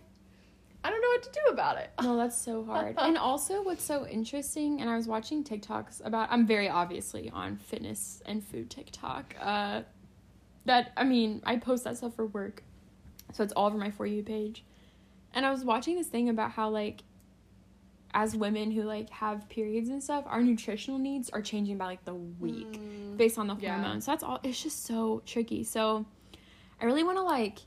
I 0.84 0.90
don't 0.90 1.00
know 1.00 1.08
what 1.08 1.22
to 1.22 1.30
do 1.32 1.52
about 1.52 1.78
it. 1.78 1.90
no, 2.02 2.16
that's 2.16 2.36
so 2.40 2.62
hard. 2.64 2.96
and 2.98 3.16
also, 3.16 3.62
what's 3.62 3.82
so 3.82 4.06
interesting, 4.06 4.80
and 4.82 4.90
I 4.90 4.96
was 4.96 5.08
watching 5.08 5.42
TikToks 5.42 6.04
about. 6.06 6.28
I'm 6.30 6.46
very 6.46 6.68
obviously 6.68 7.30
on 7.30 7.56
fitness 7.56 8.22
and 8.26 8.44
food 8.44 8.68
TikTok. 8.70 9.34
Uh, 9.40 9.82
that 10.66 10.92
I 10.96 11.04
mean, 11.04 11.42
I 11.44 11.56
post 11.56 11.84
that 11.84 11.96
stuff 11.96 12.14
for 12.14 12.26
work, 12.26 12.62
so 13.32 13.42
it's 13.42 13.52
all 13.54 13.66
over 13.66 13.78
my 13.78 13.90
for 13.90 14.04
you 14.06 14.22
page. 14.22 14.64
And 15.32 15.44
I 15.46 15.50
was 15.50 15.64
watching 15.64 15.96
this 15.96 16.06
thing 16.06 16.28
about 16.28 16.52
how 16.52 16.68
like, 16.68 17.02
as 18.12 18.36
women 18.36 18.70
who 18.70 18.82
like 18.82 19.10
have 19.10 19.48
periods 19.48 19.88
and 19.88 20.02
stuff, 20.02 20.24
our 20.26 20.42
nutritional 20.42 20.98
needs 20.98 21.30
are 21.30 21.42
changing 21.42 21.78
by 21.78 21.86
like 21.86 22.04
the 22.04 22.14
week. 22.14 22.78
Mm, 22.80 23.16
based 23.16 23.38
on 23.38 23.46
the 23.46 23.56
Yeah. 23.56 23.74
hormones. 23.80 24.04
So 24.04 24.12
that's 24.12 24.22
all. 24.22 24.38
It's 24.42 24.62
just 24.62 24.84
so 24.84 25.22
tricky. 25.26 25.64
So 25.64 26.04
I 26.80 26.84
really 26.84 27.02
want 27.04 27.16
to 27.18 27.22
like 27.22 27.58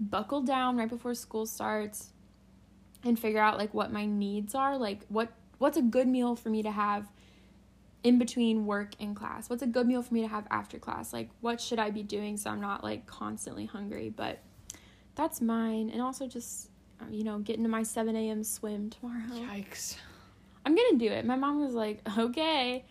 buckle 0.00 0.42
down 0.42 0.76
right 0.76 0.88
before 0.88 1.14
school 1.14 1.44
starts 1.46 2.11
and 3.04 3.18
figure 3.18 3.40
out 3.40 3.58
like 3.58 3.74
what 3.74 3.92
my 3.92 4.06
needs 4.06 4.54
are. 4.54 4.76
Like 4.76 5.04
what 5.08 5.32
what's 5.58 5.76
a 5.76 5.82
good 5.82 6.08
meal 6.08 6.36
for 6.36 6.48
me 6.48 6.62
to 6.62 6.70
have 6.70 7.10
in 8.02 8.18
between 8.18 8.66
work 8.66 8.92
and 9.00 9.14
class? 9.14 9.48
What's 9.48 9.62
a 9.62 9.66
good 9.66 9.86
meal 9.86 10.02
for 10.02 10.12
me 10.14 10.22
to 10.22 10.28
have 10.28 10.46
after 10.50 10.78
class? 10.78 11.12
Like 11.12 11.30
what 11.40 11.60
should 11.60 11.78
I 11.78 11.90
be 11.90 12.02
doing 12.02 12.36
so 12.36 12.50
I'm 12.50 12.60
not 12.60 12.82
like 12.82 13.06
constantly 13.06 13.66
hungry? 13.66 14.10
But 14.10 14.40
that's 15.14 15.40
mine. 15.40 15.90
And 15.90 16.00
also 16.00 16.26
just 16.26 16.70
uh, 17.00 17.04
you 17.10 17.24
know 17.24 17.38
getting 17.38 17.62
to 17.62 17.68
my 17.68 17.82
7 17.82 18.14
a.m. 18.16 18.44
swim 18.44 18.90
tomorrow. 18.90 19.22
Yikes. 19.30 19.96
I'm 20.64 20.74
gonna 20.74 20.96
do 20.96 21.08
it. 21.08 21.24
My 21.24 21.36
mom 21.36 21.60
was 21.60 21.74
like, 21.74 22.00
okay. 22.18 22.84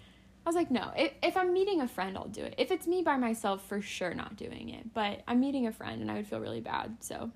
I 0.44 0.50
was 0.50 0.56
like, 0.56 0.72
no. 0.72 0.92
If, 0.98 1.12
if 1.22 1.38
I'm 1.38 1.54
meeting 1.54 1.82
a 1.82 1.88
friend, 1.88 2.18
I'll 2.18 2.28
do 2.28 2.44
it. 2.44 2.56
If 2.58 2.72
it's 2.72 2.88
me 2.88 3.04
by 3.04 3.16
myself, 3.16 3.64
for 3.68 3.80
sure 3.80 4.14
not 4.16 4.38
doing 4.38 4.70
it. 4.70 4.92
But 4.94 5.22
I'm 5.28 5.40
meeting 5.40 5.68
a 5.68 5.72
friend, 5.72 6.02
and 6.02 6.10
I 6.10 6.16
would 6.16 6.28
feel 6.28 6.40
really 6.40 6.62
bad. 6.62 6.98
So 7.00 7.32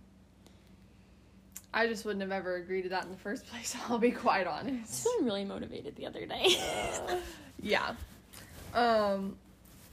I 1.75 1.87
just 1.87 2.05
wouldn't 2.05 2.21
have 2.21 2.31
ever 2.31 2.55
agreed 2.55 2.83
to 2.83 2.89
that 2.89 3.03
in 3.03 3.11
the 3.11 3.17
first 3.17 3.45
place. 3.51 3.75
I'll 3.87 3.99
be 3.99 4.11
quite 4.11 4.47
I 4.47 4.63
was 4.81 5.03
feeling 5.03 5.25
really 5.25 5.45
motivated 5.45 5.95
the 5.95 6.07
other 6.07 6.25
day. 6.25 6.57
yeah. 7.61 7.93
Um. 8.73 9.37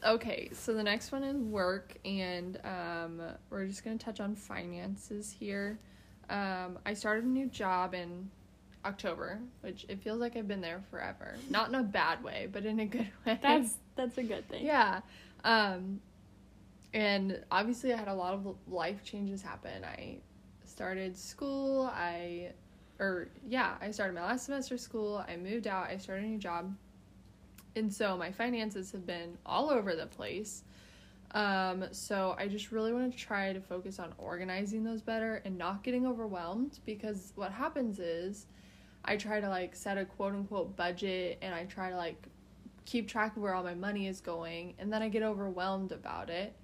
Okay, 0.05 0.51
so 0.53 0.75
the 0.75 0.83
next 0.83 1.13
one 1.13 1.23
is 1.23 1.37
work, 1.37 1.95
and 2.05 2.59
um, 2.65 3.21
we're 3.51 3.67
just 3.67 3.85
gonna 3.85 3.99
touch 3.99 4.19
on 4.19 4.35
finances 4.35 5.35
here. 5.39 5.79
Um, 6.29 6.79
I 6.85 6.95
started 6.95 7.25
a 7.25 7.29
new 7.29 7.47
job 7.47 7.95
in 7.95 8.29
October, 8.85 9.39
which 9.61 9.87
it 9.89 10.03
feels 10.03 10.21
like 10.21 10.37
I've 10.37 10.49
been 10.49 10.61
there 10.61 10.83
forever. 10.91 11.37
Not 11.51 11.69
in 11.69 11.75
a 11.77 11.83
bad 11.83 12.23
way, 12.25 12.49
but 12.51 12.65
in 12.65 12.81
a 12.81 12.87
good 12.87 13.09
way. 13.27 13.39
that's 13.43 13.77
that's 13.97 14.19
a 14.19 14.23
good 14.23 14.49
thing. 14.49 14.65
Yeah. 14.65 15.01
Um 15.45 16.01
and 16.95 17.41
obviously 17.51 17.93
I 17.93 17.97
had 17.97 18.09
a 18.09 18.15
lot 18.15 18.35
of 18.35 18.57
life 18.69 19.03
changes 19.05 19.41
happen. 19.41 19.85
I 19.85 20.19
started 20.83 21.17
school, 21.17 21.93
I 21.95 22.51
or 22.99 23.29
yeah, 23.49 23.75
I 23.81 23.93
started 23.93 24.15
my 24.15 24.23
last 24.23 24.47
semester 24.47 24.77
school, 24.77 25.25
I 25.29 25.37
moved 25.37 25.69
out, 25.69 25.87
I 25.87 25.97
started 25.97 26.25
a 26.25 26.29
new 26.29 26.39
job. 26.39 26.75
And 27.77 27.93
so 27.93 28.17
my 28.17 28.33
finances 28.33 28.91
have 28.91 29.07
been 29.07 29.39
all 29.47 29.71
over 29.71 29.95
the 29.95 30.07
place. 30.07 30.65
Um 31.35 31.85
so 31.93 32.35
I 32.37 32.49
just 32.49 32.73
really 32.73 32.93
want 32.93 33.13
to 33.13 33.17
try 33.17 33.53
to 33.53 33.61
focus 33.61 34.01
on 34.01 34.13
organizing 34.19 34.83
those 34.83 35.03
better 35.03 35.41
and 35.45 35.57
not 35.57 35.85
getting 35.85 36.05
overwhelmed 36.05 36.81
because 36.85 37.33
what 37.37 37.53
happens 37.53 38.01
is 38.01 38.47
I 39.05 39.17
try 39.17 39.41
to 39.41 39.49
like 39.49 39.77
set 39.77 39.99
a 39.99 40.05
quote 40.05 40.35
unquote 40.35 40.75
budget 40.75 41.39
and 41.43 41.55
I 41.55 41.65
try 41.67 41.91
to 41.91 41.97
like 41.97 42.27
keep 42.87 43.07
track 43.07 43.37
of 43.37 43.43
where 43.43 43.55
all 43.55 43.63
my 43.63 43.75
money 43.75 44.09
is 44.09 44.21
going 44.21 44.75
and 44.81 44.93
then 44.93 45.01
I 45.01 45.09
get 45.09 45.23
overwhelmed 45.23 45.93
about 45.93 46.29
it. 46.29 46.57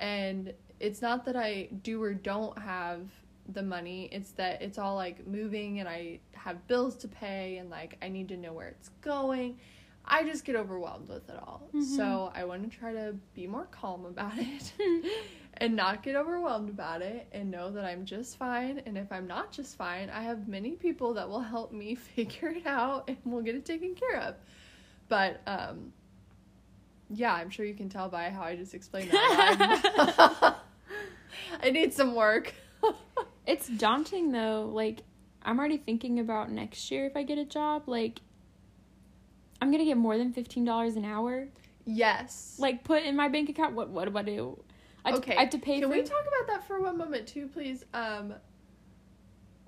And 0.00 0.52
it's 0.80 1.00
not 1.00 1.24
that 1.26 1.36
I 1.36 1.68
do 1.84 2.02
or 2.02 2.12
don't 2.12 2.58
have 2.58 3.02
the 3.48 3.62
money, 3.62 4.08
it's 4.12 4.30
that 4.32 4.62
it's 4.62 4.78
all 4.78 4.94
like 4.94 5.26
moving 5.26 5.80
and 5.80 5.88
I 5.88 6.20
have 6.32 6.66
bills 6.66 6.96
to 6.98 7.08
pay 7.08 7.56
and 7.58 7.70
like 7.70 7.96
I 8.02 8.08
need 8.08 8.28
to 8.28 8.36
know 8.36 8.52
where 8.52 8.68
it's 8.68 8.90
going. 9.00 9.58
I 10.04 10.24
just 10.24 10.44
get 10.44 10.56
overwhelmed 10.56 11.08
with 11.08 11.28
it 11.28 11.36
all. 11.36 11.68
So 11.96 12.32
I 12.34 12.44
want 12.44 12.68
to 12.70 12.76
try 12.76 12.92
to 12.92 13.14
be 13.34 13.46
more 13.46 13.66
calm 13.66 14.04
about 14.04 14.32
it 14.36 14.72
and 15.58 15.76
not 15.76 16.02
get 16.02 16.16
overwhelmed 16.16 16.68
about 16.70 17.02
it 17.02 17.28
and 17.32 17.50
know 17.50 17.70
that 17.70 17.84
I'm 17.84 18.04
just 18.04 18.36
fine. 18.36 18.82
And 18.84 18.98
if 18.98 19.12
I'm 19.12 19.28
not 19.28 19.52
just 19.52 19.76
fine, 19.76 20.10
I 20.10 20.22
have 20.22 20.48
many 20.48 20.72
people 20.72 21.14
that 21.14 21.28
will 21.28 21.40
help 21.40 21.72
me 21.72 21.94
figure 22.16 22.48
it 22.48 22.66
out 22.66 23.04
and 23.08 23.18
we'll 23.24 23.42
get 23.42 23.54
it 23.54 23.64
taken 23.64 23.94
care 23.94 24.20
of. 24.20 24.34
But 25.08 25.40
um 25.46 25.92
yeah, 27.14 27.34
I'm 27.34 27.50
sure 27.50 27.66
you 27.66 27.74
can 27.74 27.88
tell 27.88 28.08
by 28.08 28.30
how 28.30 28.42
I 28.42 28.56
just 28.56 28.74
explained 28.74 29.10
that. 29.10 30.56
I 31.62 31.70
need 31.70 31.92
some 31.92 32.14
work. 32.14 32.54
It's 33.46 33.68
daunting 33.68 34.32
though. 34.32 34.70
Like 34.72 35.02
I'm 35.42 35.58
already 35.58 35.78
thinking 35.78 36.20
about 36.20 36.50
next 36.50 36.90
year 36.90 37.06
if 37.06 37.16
I 37.16 37.22
get 37.22 37.38
a 37.38 37.44
job. 37.44 37.84
Like 37.88 38.20
I'm 39.60 39.70
gonna 39.70 39.84
get 39.84 39.96
more 39.96 40.16
than 40.18 40.32
fifteen 40.32 40.64
dollars 40.64 40.96
an 40.96 41.04
hour. 41.04 41.48
yes. 41.84 42.56
Like 42.58 42.84
put 42.84 43.02
in 43.02 43.16
my 43.16 43.28
bank 43.28 43.48
account. 43.48 43.74
What 43.74 43.88
what 43.90 44.10
do 44.10 44.16
I 44.16 44.22
do? 44.22 44.62
I 45.04 45.10
have, 45.10 45.18
Okay, 45.18 45.32
to, 45.32 45.38
I 45.38 45.40
have 45.42 45.50
to 45.50 45.58
pay 45.58 45.80
Can 45.80 45.90
for 45.90 45.96
we 45.96 46.02
talk 46.02 46.22
about 46.22 46.46
that 46.46 46.66
for 46.68 46.80
one 46.80 46.96
moment 46.96 47.26
too, 47.26 47.48
please? 47.48 47.84
Um, 47.92 48.34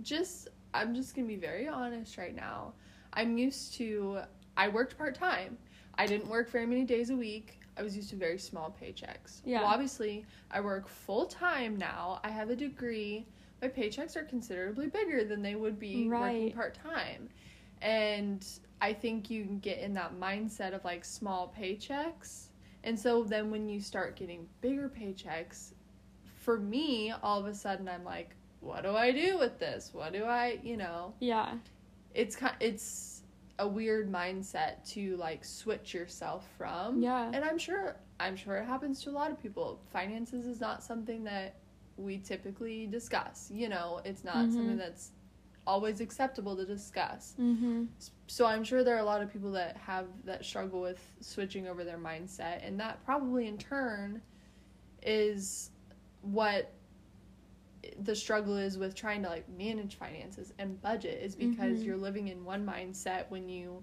just 0.02 0.48
I'm 0.72 0.94
just 0.94 1.14
gonna 1.14 1.26
be 1.28 1.36
very 1.36 1.66
honest 1.68 2.16
right 2.18 2.34
now. 2.34 2.74
I'm 3.12 3.36
used 3.38 3.74
to 3.74 4.20
I 4.56 4.68
worked 4.68 4.96
part 4.96 5.14
time. 5.14 5.58
I 5.96 6.06
didn't 6.06 6.28
work 6.28 6.50
very 6.50 6.66
many 6.66 6.84
days 6.84 7.10
a 7.10 7.16
week. 7.16 7.60
I 7.76 7.82
was 7.82 7.96
used 7.96 8.10
to 8.10 8.16
very 8.16 8.38
small 8.38 8.76
paychecks. 8.80 9.40
Yeah. 9.44 9.60
Well, 9.60 9.70
obviously, 9.70 10.24
I 10.50 10.60
work 10.60 10.88
full 10.88 11.26
time 11.26 11.76
now. 11.76 12.20
I 12.22 12.30
have 12.30 12.50
a 12.50 12.56
degree. 12.56 13.26
My 13.62 13.68
paychecks 13.68 14.16
are 14.16 14.24
considerably 14.24 14.88
bigger 14.88 15.24
than 15.24 15.42
they 15.42 15.54
would 15.54 15.78
be 15.78 16.08
working 16.08 16.52
part 16.52 16.78
time. 16.82 17.28
And 17.80 18.46
I 18.80 18.92
think 18.92 19.30
you 19.30 19.44
can 19.44 19.58
get 19.58 19.78
in 19.78 19.92
that 19.94 20.18
mindset 20.18 20.74
of 20.74 20.84
like 20.84 21.04
small 21.04 21.54
paychecks. 21.58 22.48
And 22.82 22.98
so 22.98 23.22
then 23.22 23.50
when 23.50 23.68
you 23.68 23.80
start 23.80 24.16
getting 24.16 24.46
bigger 24.60 24.90
paychecks, 24.90 25.72
for 26.36 26.58
me, 26.58 27.12
all 27.22 27.40
of 27.40 27.46
a 27.46 27.54
sudden 27.54 27.88
I'm 27.88 28.04
like, 28.04 28.34
what 28.60 28.82
do 28.82 28.94
I 28.94 29.10
do 29.12 29.38
with 29.38 29.58
this? 29.58 29.90
What 29.92 30.12
do 30.12 30.24
I, 30.24 30.58
you 30.62 30.76
know, 30.76 31.14
yeah 31.20 31.54
it's 32.14 32.36
kind 32.36 32.54
it's 32.60 33.22
a 33.58 33.66
weird 33.68 34.10
mindset 34.10 34.88
to 34.92 35.16
like 35.16 35.44
switch 35.44 35.94
yourself 35.94 36.46
from. 36.56 37.00
Yeah. 37.02 37.30
And 37.32 37.44
I'm 37.44 37.58
sure 37.58 37.96
I'm 38.18 38.36
sure 38.36 38.56
it 38.56 38.64
happens 38.64 39.02
to 39.04 39.10
a 39.10 39.12
lot 39.12 39.30
of 39.30 39.40
people. 39.40 39.80
Finances 39.92 40.46
is 40.46 40.60
not 40.60 40.82
something 40.82 41.24
that 41.24 41.56
we 41.96 42.18
typically 42.18 42.86
discuss. 42.86 43.50
You 43.50 43.68
know, 43.68 44.00
it's 44.04 44.24
not 44.24 44.46
Mhm. 44.46 44.52
something 44.52 44.76
that's 44.78 45.12
always 45.66 46.00
acceptable 46.00 46.56
to 46.56 46.64
discuss. 46.66 47.34
mm-hmm 47.40 47.84
So 48.26 48.46
I'm 48.46 48.64
sure 48.64 48.84
there 48.84 48.96
are 48.96 49.00
a 49.00 49.04
lot 49.04 49.22
of 49.22 49.32
people 49.32 49.52
that 49.52 49.76
have 49.76 50.06
that 50.24 50.44
struggle 50.44 50.80
with 50.80 51.00
switching 51.20 51.66
over 51.68 51.84
their 51.84 51.98
mindset 51.98 52.66
and 52.66 52.78
that 52.80 53.04
probably 53.04 53.46
in 53.46 53.56
turn 53.58 54.20
is 55.02 55.70
what 56.22 56.72
the 58.00 58.14
struggle 58.14 58.56
is 58.56 58.78
with 58.78 58.94
trying 58.94 59.22
to 59.22 59.28
like 59.28 59.48
manage 59.48 59.96
finances 59.96 60.52
and 60.58 60.80
budget 60.80 61.20
is 61.22 61.34
because 61.34 61.80
Mhm. 61.80 61.86
you're 61.86 61.96
living 61.96 62.28
in 62.28 62.44
one 62.44 62.64
mindset 62.64 63.28
when 63.30 63.48
you 63.48 63.82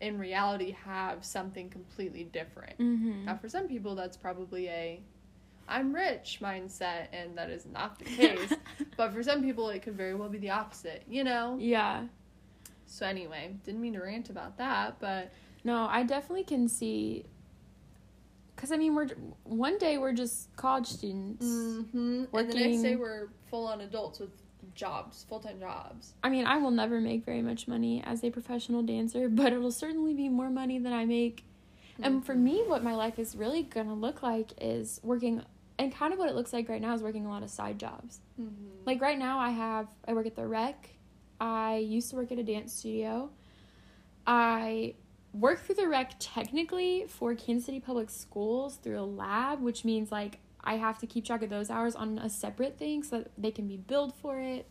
in 0.00 0.18
reality 0.18 0.70
have 0.72 1.24
something 1.24 1.68
completely 1.68 2.24
different. 2.24 2.78
mm-hmm 2.78 3.26
Now 3.26 3.36
for 3.36 3.48
some 3.48 3.68
people 3.68 3.94
that's 3.94 4.16
probably 4.16 4.68
a 4.68 5.02
I'm 5.68 5.94
rich 5.94 6.38
mindset 6.42 7.08
and 7.12 7.36
that 7.36 7.50
is 7.50 7.66
not 7.66 7.98
the 7.98 8.04
case. 8.04 8.52
but 8.96 9.12
for 9.12 9.22
some 9.22 9.42
people 9.42 9.68
it 9.70 9.82
could 9.82 9.96
very 9.96 10.14
well 10.14 10.28
be 10.28 10.38
the 10.38 10.50
opposite, 10.50 11.04
you 11.08 11.24
know? 11.24 11.56
yeah 11.60 12.04
So 12.86 13.06
anyway, 13.06 13.54
didn't 13.64 13.80
mean 13.80 13.94
to 13.94 14.00
rant 14.00 14.30
about 14.30 14.58
that, 14.58 14.98
but 15.00 15.32
no 15.64 15.88
i 15.90 16.04
definitely 16.04 16.44
can 16.44 16.68
see 16.68 17.24
because 18.54 18.70
i 18.70 18.76
mean 18.76 18.94
we're 18.94 19.08
one 19.42 19.76
day 19.76 19.98
we're 19.98 20.12
just 20.12 20.54
college 20.54 20.86
students 20.86 21.44
mm-hmm. 21.44 21.96
and 21.96 22.26
the 22.32 22.42
next 22.42 22.54
Working- 22.54 22.82
day 22.82 22.94
we're 22.94 23.28
full 23.50 23.66
on 23.66 23.80
adults 23.80 24.20
with 24.20 24.30
jobs, 24.74 25.26
full 25.28 25.40
time 25.40 25.60
jobs. 25.60 26.14
I 26.22 26.30
mean, 26.30 26.46
I 26.46 26.56
will 26.58 26.70
never 26.70 27.00
make 27.00 27.24
very 27.24 27.42
much 27.42 27.68
money 27.68 28.02
as 28.06 28.22
a 28.24 28.30
professional 28.30 28.82
dancer, 28.82 29.28
but 29.30 29.52
it'll 29.52 29.72
certainly 29.72 30.14
be 30.14 30.28
more 30.28 30.50
money 30.50 30.78
than 30.78 30.92
I 30.92 31.04
make. 31.04 31.44
And 32.00 32.24
for 32.24 32.34
mm-hmm. 32.34 32.44
me, 32.44 32.62
what 32.66 32.84
my 32.84 32.94
life 32.94 33.18
is 33.18 33.34
really 33.34 33.64
gonna 33.64 33.94
look 33.94 34.22
like 34.22 34.52
is 34.60 35.00
working, 35.02 35.42
and 35.78 35.94
kind 35.94 36.12
of 36.12 36.18
what 36.18 36.28
it 36.28 36.34
looks 36.34 36.52
like 36.52 36.68
right 36.68 36.80
now 36.80 36.92
is 36.94 37.02
working 37.02 37.26
a 37.26 37.30
lot 37.30 37.42
of 37.42 37.50
side 37.50 37.78
jobs. 37.78 38.20
Mm-hmm. 38.40 38.84
Like 38.84 39.00
right 39.00 39.18
now, 39.18 39.38
I 39.38 39.50
have 39.50 39.88
I 40.06 40.12
work 40.12 40.26
at 40.26 40.36
the 40.36 40.46
rec. 40.46 40.90
I 41.40 41.76
used 41.76 42.10
to 42.10 42.16
work 42.16 42.32
at 42.32 42.38
a 42.38 42.42
dance 42.42 42.72
studio. 42.72 43.30
I 44.26 44.94
work 45.32 45.60
through 45.60 45.76
the 45.76 45.88
rec 45.88 46.14
technically 46.18 47.06
for 47.08 47.34
Kansas 47.34 47.66
City 47.66 47.80
Public 47.80 48.10
Schools 48.10 48.76
through 48.76 48.98
a 48.98 49.02
lab, 49.02 49.62
which 49.62 49.84
means 49.84 50.10
like 50.10 50.38
I 50.62 50.76
have 50.76 50.98
to 50.98 51.06
keep 51.06 51.24
track 51.24 51.42
of 51.42 51.50
those 51.50 51.70
hours 51.70 51.94
on 51.94 52.18
a 52.18 52.28
separate 52.28 52.76
thing 52.76 53.02
so 53.02 53.18
that 53.18 53.30
they 53.38 53.50
can 53.50 53.68
be 53.68 53.76
billed 53.76 54.14
for 54.14 54.40
it. 54.40 54.68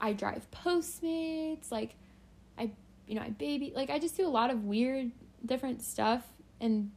I 0.00 0.14
drive 0.14 0.50
Postmates, 0.50 1.70
like 1.70 1.94
I 2.58 2.70
you 3.06 3.14
know, 3.14 3.22
I 3.22 3.30
baby 3.30 3.72
like 3.74 3.90
I 3.90 3.98
just 3.98 4.16
do 4.16 4.26
a 4.26 4.30
lot 4.30 4.50
of 4.50 4.64
weird 4.64 5.12
different 5.44 5.82
stuff 5.82 6.24
and 6.60 6.92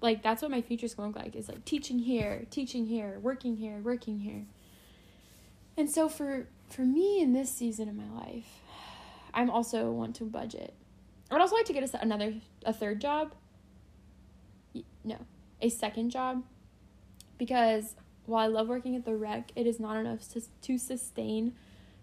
like 0.00 0.22
that's 0.22 0.42
what 0.42 0.50
my 0.50 0.62
future's 0.62 0.94
gonna 0.94 1.08
look 1.08 1.16
like 1.16 1.36
is 1.36 1.48
like 1.48 1.64
teaching 1.64 1.98
here, 1.98 2.46
teaching 2.50 2.86
here, 2.86 3.18
working 3.20 3.56
here, 3.56 3.78
working 3.78 4.20
here. 4.20 4.46
And 5.76 5.90
so 5.90 6.08
for 6.08 6.46
for 6.68 6.82
me 6.82 7.20
in 7.20 7.32
this 7.32 7.50
season 7.50 7.88
of 7.88 7.94
my 7.94 8.10
life, 8.10 8.60
I'm 9.34 9.50
also 9.50 9.90
want 9.90 10.16
to 10.16 10.24
budget. 10.24 10.74
I 11.30 11.34
would 11.34 11.40
also 11.40 11.56
like 11.56 11.66
to 11.66 11.72
get 11.72 11.94
a, 11.94 12.02
another 12.02 12.34
a 12.64 12.72
third 12.72 13.00
job. 13.00 13.32
No, 15.04 15.16
a 15.60 15.68
second 15.68 16.10
job, 16.10 16.44
because 17.38 17.94
while 18.26 18.44
I 18.44 18.48
love 18.48 18.68
working 18.68 18.96
at 18.96 19.04
the 19.04 19.16
rec, 19.16 19.50
it 19.56 19.66
is 19.66 19.80
not 19.80 19.96
enough 19.96 20.28
to 20.32 20.42
to 20.62 20.78
sustain 20.78 21.54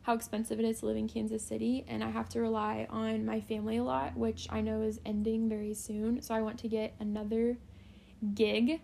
how 0.03 0.13
expensive 0.13 0.57
it 0.59 0.65
is 0.65 0.79
to 0.79 0.85
live 0.85 0.97
in 0.97 1.07
Kansas 1.07 1.43
City, 1.43 1.83
and 1.87 2.03
I 2.03 2.09
have 2.11 2.29
to 2.29 2.39
rely 2.39 2.87
on 2.89 3.25
my 3.25 3.41
family 3.41 3.77
a 3.77 3.83
lot, 3.83 4.15
which 4.15 4.47
I 4.49 4.61
know 4.61 4.81
is 4.81 5.01
ending 5.05 5.49
very 5.49 5.73
soon. 5.73 6.21
So 6.21 6.33
I 6.33 6.41
want 6.41 6.57
to 6.59 6.69
get 6.69 6.95
another 6.99 7.57
gig. 8.33 8.81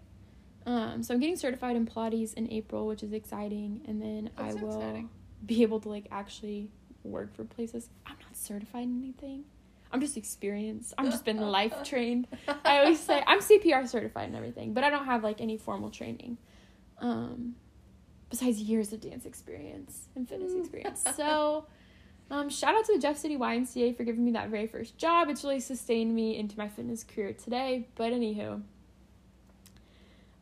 Um, 0.65 1.03
so 1.03 1.13
I'm 1.13 1.19
getting 1.19 1.35
certified 1.35 1.75
in 1.75 1.85
Pilates 1.85 2.33
in 2.33 2.49
April, 2.51 2.87
which 2.87 3.03
is 3.03 3.11
exciting, 3.11 3.81
and 3.87 4.01
then 4.01 4.29
That's 4.37 4.55
I 4.55 4.61
will 4.61 4.77
exciting. 4.79 5.09
be 5.45 5.61
able 5.61 5.79
to 5.81 5.89
like 5.89 6.07
actually 6.11 6.69
work 7.03 7.35
for 7.35 7.43
places. 7.43 7.89
I'm 8.05 8.15
not 8.21 8.35
certified 8.35 8.83
in 8.83 8.97
anything. 9.01 9.43
I'm 9.91 9.99
just 9.99 10.17
experienced. 10.17 10.93
I'm 10.97 11.11
just 11.11 11.25
been 11.25 11.37
life 11.51 11.83
trained. 11.83 12.27
I 12.65 12.79
always 12.79 12.99
say 12.99 13.21
I'm 13.27 13.39
CPR 13.39 13.87
certified 13.87 14.27
and 14.27 14.35
everything, 14.35 14.73
but 14.73 14.83
I 14.83 14.89
don't 14.89 15.05
have 15.05 15.23
like 15.23 15.41
any 15.41 15.57
formal 15.57 15.89
training. 15.89 16.37
Um, 16.99 17.55
besides 18.29 18.59
years 18.59 18.91
of 18.93 19.01
dance 19.01 19.25
experience 19.25 20.07
and 20.15 20.27
fitness 20.27 20.53
experience. 20.53 21.03
So, 21.15 21.67
um, 22.31 22.49
shout 22.49 22.73
out 22.73 22.83
to 22.85 22.93
the 22.93 22.99
Jeff 22.99 23.17
City 23.17 23.37
YMCA 23.37 23.95
for 23.95 24.03
giving 24.03 24.25
me 24.25 24.31
that 24.31 24.49
very 24.49 24.65
first 24.65 24.97
job. 24.97 25.29
It's 25.29 25.43
really 25.43 25.59
sustained 25.59 26.15
me 26.15 26.37
into 26.37 26.57
my 26.57 26.67
fitness 26.67 27.03
career 27.03 27.33
today. 27.33 27.89
But 27.93 28.11
anywho, 28.11 28.63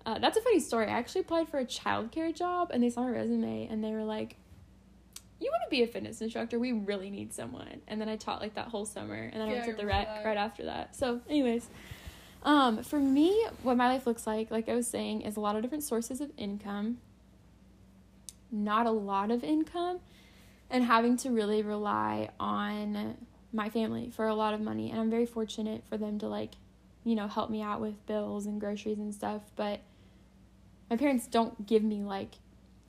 uh, 0.05 0.19
that's 0.19 0.37
a 0.37 0.41
funny 0.41 0.59
story. 0.59 0.87
I 0.87 0.91
actually 0.91 1.21
applied 1.21 1.49
for 1.49 1.59
a 1.59 1.65
childcare 1.65 2.33
job 2.33 2.71
and 2.73 2.81
they 2.83 2.89
saw 2.89 3.01
my 3.01 3.11
resume 3.11 3.67
and 3.69 3.83
they 3.83 3.91
were 3.91 4.03
like, 4.03 4.35
"You 5.39 5.49
want 5.51 5.63
to 5.65 5.69
be 5.69 5.83
a 5.83 5.87
fitness 5.87 6.21
instructor? 6.21 6.59
We 6.59 6.71
really 6.71 7.09
need 7.09 7.33
someone." 7.33 7.81
And 7.87 7.99
then 8.01 8.09
I 8.09 8.15
taught 8.15 8.41
like 8.41 8.55
that 8.55 8.67
whole 8.69 8.85
summer, 8.85 9.15
and 9.15 9.33
then 9.33 9.41
I 9.41 9.45
Yeah, 9.45 9.51
went 9.53 9.63
I 9.63 9.71
to 9.71 9.77
the 9.77 9.85
rec 9.85 10.15
that. 10.15 10.25
right 10.25 10.37
after 10.37 10.65
that. 10.65 10.95
So, 10.95 11.21
anyways, 11.29 11.69
um, 12.43 12.83
for 12.83 12.99
me, 12.99 13.45
what 13.63 13.77
my 13.77 13.87
life 13.87 14.07
looks 14.07 14.25
like, 14.25 14.49
like 14.49 14.67
I 14.67 14.75
was 14.75 14.87
saying, 14.87 15.21
is 15.21 15.37
a 15.37 15.39
lot 15.39 15.55
of 15.55 15.61
different 15.61 15.83
sources 15.83 16.21
of 16.21 16.31
income. 16.37 16.97
Not 18.51 18.85
a 18.85 18.91
lot 18.91 19.31
of 19.31 19.43
income, 19.43 19.99
and 20.69 20.83
having 20.83 21.15
to 21.17 21.29
really 21.29 21.61
rely 21.61 22.29
on 22.39 23.15
my 23.53 23.69
family 23.69 24.09
for 24.09 24.25
a 24.27 24.33
lot 24.35 24.53
of 24.53 24.61
money. 24.61 24.89
And 24.91 24.99
I'm 24.99 25.09
very 25.09 25.25
fortunate 25.25 25.83
for 25.89 25.97
them 25.97 26.17
to 26.19 26.27
like, 26.27 26.55
you 27.03 27.15
know, 27.15 27.27
help 27.27 27.49
me 27.49 27.61
out 27.61 27.79
with 27.81 28.05
bills 28.05 28.45
and 28.45 28.59
groceries 28.59 28.97
and 28.97 29.13
stuff. 29.13 29.41
But 29.55 29.81
my 30.91 30.97
parents 30.97 31.25
don't 31.25 31.65
give 31.65 31.82
me 31.82 32.04
like, 32.04 32.36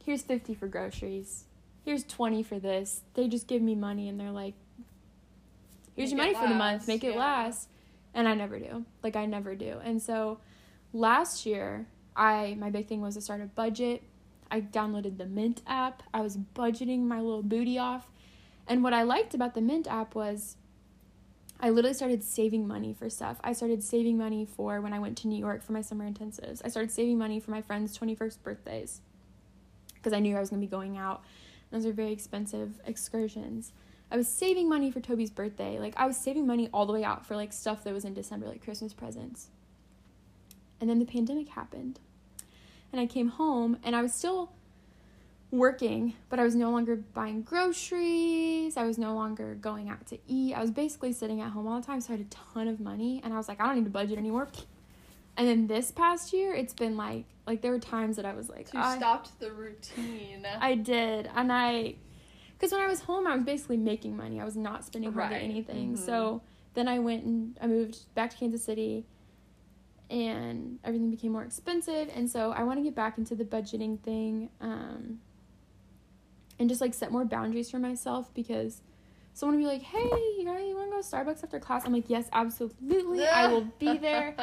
here's 0.05 0.23
fifty 0.23 0.55
for 0.55 0.67
groceries, 0.67 1.45
here's 1.85 2.03
twenty 2.03 2.43
for 2.43 2.59
this. 2.59 3.03
They 3.15 3.29
just 3.29 3.47
give 3.47 3.63
me 3.63 3.75
money 3.77 4.09
and 4.09 4.21
they're 4.21 4.31
like, 4.31 4.55
here's 5.95 6.13
Make 6.13 6.19
your 6.19 6.31
it 6.31 6.33
money 6.35 6.47
for 6.47 6.53
the 6.53 6.59
month, 6.59 6.81
last, 6.83 6.89
make 6.89 7.05
it 7.05 7.15
yeah. 7.15 7.19
last. 7.19 7.69
And 8.13 8.29
I 8.29 8.35
never 8.35 8.59
do. 8.59 8.85
Like 9.03 9.17
I 9.17 9.25
never 9.25 9.55
do. 9.55 9.79
And 9.83 10.03
so 10.03 10.41
last 10.93 11.47
year, 11.47 11.87
I 12.15 12.57
my 12.59 12.69
big 12.69 12.89
thing 12.89 13.01
was 13.01 13.15
to 13.15 13.21
start 13.21 13.41
a 13.41 13.47
budget. 13.47 14.03
I 14.51 14.61
downloaded 14.61 15.17
the 15.17 15.25
Mint 15.25 15.63
app. 15.67 16.03
I 16.13 16.21
was 16.21 16.37
budgeting 16.37 17.05
my 17.05 17.21
little 17.21 17.43
booty 17.43 17.79
off. 17.79 18.09
And 18.67 18.83
what 18.83 18.93
I 18.93 19.03
liked 19.03 19.33
about 19.33 19.55
the 19.55 19.63
Mint 19.63 19.87
app 19.87 20.15
was 20.15 20.57
I 21.65 21.71
literally 21.71 21.95
started 21.95 22.25
saving 22.25 22.67
money 22.67 22.93
for 22.93 23.09
stuff. 23.09 23.41
I 23.45 23.53
started 23.53 23.85
saving 23.85 24.19
money 24.19 24.45
for 24.45 24.81
when 24.81 24.93
I 24.93 24.99
went 24.99 25.17
to 25.19 25.29
New 25.29 25.39
York 25.39 25.63
for 25.63 25.73
my 25.73 25.81
summer 25.81 26.05
intensives. 26.11 26.61
I 26.65 26.69
started 26.69 26.91
saving 26.91 27.19
money 27.19 27.39
for 27.39 27.53
my 27.53 27.63
friends' 27.63 27.97
21st 27.97 28.43
birthdays 28.43 29.01
because 29.95 30.13
I 30.13 30.19
knew 30.19 30.37
I 30.37 30.41
was 30.41 30.51
going 30.51 30.61
to 30.61 30.67
be 30.67 30.71
going 30.71 30.99
out. 30.99 31.23
Those 31.71 31.87
are 31.87 31.93
very 31.93 32.13
expensive 32.13 32.81
excursions. 32.85 33.73
I 34.11 34.17
was 34.17 34.27
saving 34.27 34.69
money 34.69 34.91
for 34.91 34.99
Toby's 34.99 35.31
birthday. 35.31 35.79
Like 35.79 35.95
I 35.97 36.07
was 36.07 36.17
saving 36.17 36.49
money 36.49 36.69
all 36.75 36.85
the 36.85 36.93
way 36.93 37.05
out 37.05 37.25
for 37.25 37.37
like 37.37 37.53
stuff 37.53 37.85
that 37.85 37.95
was 37.95 38.05
in 38.05 38.13
December, 38.13 38.49
like 38.49 38.65
Christmas 38.65 38.93
presents. 38.93 39.49
And 40.81 40.91
then 40.91 40.99
the 40.99 41.07
pandemic 41.07 41.51
happened. 41.51 42.01
And 42.91 43.01
I 43.01 43.07
came 43.07 43.29
home 43.29 43.79
and 43.85 43.95
I 43.95 44.03
was 44.03 44.13
still 44.13 44.53
working, 45.53 46.15
but 46.31 46.41
I 46.41 46.45
was 46.45 46.55
no 46.57 46.71
longer 46.71 46.97
buying 46.97 47.43
groceries. 47.43 48.77
I 48.77 48.85
was 48.85 48.97
no 48.99 49.15
longer 49.15 49.55
going 49.55 49.89
out 49.91 50.07
to 50.07 50.19
eat. 50.27 50.55
I 50.55 50.61
was 50.63 50.71
basically 50.71 51.13
sitting 51.13 51.41
at 51.43 51.51
home 51.51 51.69
all 51.69 51.79
the 51.79 51.87
time, 51.87 52.01
so 52.01 52.13
I 52.15 52.17
had 52.17 52.27
a 52.27 52.29
ton 52.31 52.67
of 52.69 52.81
money 52.81 53.21
and 53.23 53.33
I 53.33 53.37
was 53.37 53.49
like, 53.49 53.61
I 53.61 53.67
don't 53.67 53.77
need 53.77 53.85
to 53.85 53.91
budget 53.91 54.19
anymore. 54.19 54.49
And 55.37 55.47
then 55.47 55.67
this 55.67 55.91
past 55.91 56.33
year, 56.33 56.55
it's 56.55 56.75
been 56.75 56.97
like 56.97 57.27
like 57.47 57.61
there 57.61 57.71
were 57.73 57.79
times 57.79 58.17
that 58.17 58.25
I 58.25 58.33
was 58.35 58.49
like, 58.49 58.69
So 58.69 58.79
you 58.79 58.85
I, 58.85 58.97
stopped 58.97 59.39
the 59.41 59.51
routine. 59.53 60.47
I 60.61 60.75
did, 60.75 61.29
and 61.35 61.53
I, 61.53 61.97
because 62.53 62.71
when 62.73 62.81
I 62.81 62.87
was 62.87 63.01
home, 63.01 63.27
I 63.27 63.35
was 63.35 63.45
basically 63.45 63.77
making 63.79 64.17
money. 64.17 64.41
I 64.41 64.45
was 64.45 64.57
not 64.57 64.85
spending 64.85 65.13
Right. 65.13 65.33
anything. 65.33 65.95
Mhm. 65.95 65.99
So 65.99 66.43
then 66.75 66.87
I 66.89 66.99
went 66.99 67.25
and 67.25 67.59
I 67.61 67.67
moved 67.67 68.15
back 68.15 68.31
to 68.31 68.37
Kansas 68.37 68.63
City, 68.63 69.05
and 70.09 70.79
everything 70.85 71.11
became 71.11 71.33
more 71.33 71.43
expensive. 71.45 72.11
And 72.15 72.31
so 72.31 72.53
I 72.53 72.63
want 72.63 72.79
to 72.79 72.83
get 72.83 72.95
back 72.95 73.19
into 73.19 73.35
the 73.35 73.45
budgeting 73.45 73.99
thing 74.01 74.51
um, 74.61 75.19
and 76.63 76.69
just 76.71 76.81
like 76.81 76.95
set 76.95 77.11
more 77.11 77.25
boundaries 77.25 77.71
for 77.71 77.79
myself 77.81 78.33
because 78.35 78.81
someone 79.35 79.57
will 79.59 79.65
be 79.65 79.73
like, 79.75 79.83
hey, 79.83 79.99
you, 80.39 80.45
know, 80.45 80.57
you 80.57 80.77
want 80.77 80.91
to 80.91 80.97
go 80.97 81.03
to 81.03 81.07
Starbucks 81.07 81.43
after 81.43 81.59
class? 81.59 81.83
I'm 81.85 81.93
like, 81.93 82.09
yes, 82.09 82.29
absolutely. 82.33 83.27
I 83.27 83.47
will 83.53 83.67
be 83.81 83.99
there. 83.99 84.37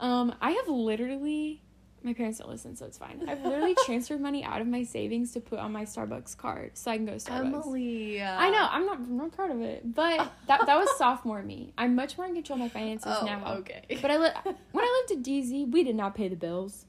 Um, 0.00 0.34
I 0.40 0.50
have 0.50 0.66
literally 0.68 1.62
my 2.02 2.14
parents 2.14 2.38
don't 2.38 2.48
listen, 2.48 2.74
so 2.76 2.86
it's 2.86 2.96
fine. 2.96 3.22
I've 3.28 3.44
literally 3.44 3.76
transferred 3.84 4.22
money 4.22 4.42
out 4.42 4.62
of 4.62 4.66
my 4.66 4.82
savings 4.84 5.32
to 5.34 5.40
put 5.40 5.58
on 5.58 5.70
my 5.70 5.84
Starbucks 5.84 6.34
card 6.36 6.70
so 6.78 6.90
I 6.90 6.96
can 6.96 7.04
go 7.04 7.12
to 7.12 7.18
Starbucks. 7.18 7.44
Emily. 7.66 8.22
I 8.22 8.48
know, 8.50 8.66
I'm 8.70 8.86
not 8.86 8.96
I'm 8.96 9.16
not 9.18 9.32
proud 9.32 9.50
of 9.50 9.60
it. 9.60 9.94
But 9.94 10.32
that 10.48 10.64
that 10.66 10.76
was 10.78 10.88
sophomore 10.96 11.42
me. 11.42 11.74
I'm 11.76 11.94
much 11.94 12.16
more 12.16 12.26
in 12.26 12.34
control 12.34 12.56
of 12.56 12.60
my 12.62 12.68
finances 12.70 13.12
Oh, 13.20 13.26
now. 13.26 13.52
okay. 13.58 13.84
But 14.00 14.10
I 14.10 14.16
li- 14.16 14.52
when 14.72 14.84
I 14.84 15.04
lived 15.08 15.20
at 15.20 15.30
DZ, 15.30 15.70
we 15.70 15.84
did 15.84 15.94
not 15.94 16.14
pay 16.14 16.28
the 16.28 16.36
bills. 16.36 16.86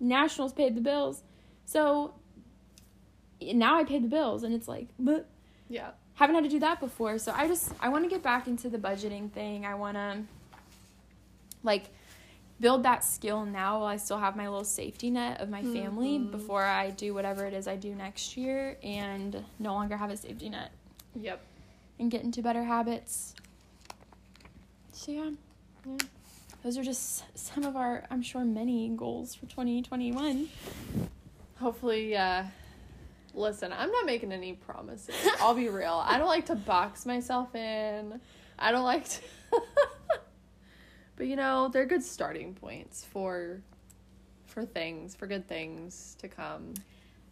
Nationals 0.00 0.52
paid 0.54 0.74
the 0.74 0.80
bills. 0.80 1.22
So 1.66 2.14
now 3.52 3.76
I 3.78 3.84
pay 3.84 3.98
the 3.98 4.08
bills 4.08 4.42
and 4.42 4.54
it's 4.54 4.68
like, 4.68 4.88
but 4.98 5.28
yeah. 5.68 5.90
haven't 6.14 6.34
had 6.36 6.44
to 6.44 6.50
do 6.50 6.60
that 6.60 6.80
before. 6.80 7.18
So 7.18 7.32
I 7.36 7.46
just 7.46 7.72
I 7.80 7.88
want 7.88 8.04
to 8.04 8.10
get 8.10 8.22
back 8.22 8.46
into 8.46 8.68
the 8.68 8.78
budgeting 8.78 9.30
thing. 9.30 9.66
I 9.66 9.74
want 9.74 9.96
to 9.96 10.18
like 11.62 11.84
build 12.60 12.84
that 12.84 13.02
skill 13.04 13.44
now 13.44 13.78
while 13.80 13.88
I 13.88 13.96
still 13.96 14.18
have 14.18 14.36
my 14.36 14.44
little 14.48 14.64
safety 14.64 15.10
net 15.10 15.40
of 15.40 15.50
my 15.50 15.62
family 15.62 16.18
Mhm. 16.18 16.30
before 16.30 16.62
I 16.64 16.90
do 16.90 17.12
whatever 17.12 17.44
it 17.46 17.52
is 17.52 17.66
I 17.66 17.76
do 17.76 17.94
next 17.94 18.36
year 18.36 18.78
and 18.82 19.44
no 19.58 19.72
longer 19.74 19.96
have 19.96 20.10
a 20.10 20.16
safety 20.16 20.48
net 20.48 20.70
Yep. 21.16 21.40
and 21.98 22.10
get 22.10 22.22
into 22.22 22.42
better 22.42 22.62
habits. 22.64 23.34
So 24.92 25.10
yeah, 25.12 25.30
yeah. 25.84 25.96
Those 26.62 26.78
are 26.78 26.84
just 26.84 27.24
some 27.36 27.64
of 27.64 27.76
our 27.76 28.04
I'm 28.10 28.22
sure 28.22 28.44
many 28.44 28.88
goals 28.90 29.34
for 29.34 29.46
2021. 29.46 30.48
Hopefully, 31.58 32.16
uh, 32.16 32.44
listen, 33.34 33.72
I'm 33.72 33.90
not 33.90 34.06
making 34.06 34.32
any 34.32 34.52
promises. 34.54 35.14
I'll 35.40 35.54
be 35.54 35.68
real. 35.68 36.02
I 36.04 36.18
don't 36.18 36.28
like 36.28 36.46
to 36.46 36.54
box 36.54 37.04
myself 37.06 37.54
in. 37.54 38.20
I 38.58 38.72
don't 38.72 38.84
like 38.84 39.08
to. 39.08 39.20
but 41.16 41.26
you 41.26 41.36
know, 41.36 41.68
they're 41.68 41.86
good 41.86 42.02
starting 42.02 42.54
points 42.54 43.04
for 43.04 43.60
for 44.46 44.64
things, 44.64 45.14
for 45.14 45.26
good 45.26 45.48
things 45.48 46.16
to 46.20 46.28
come. 46.28 46.74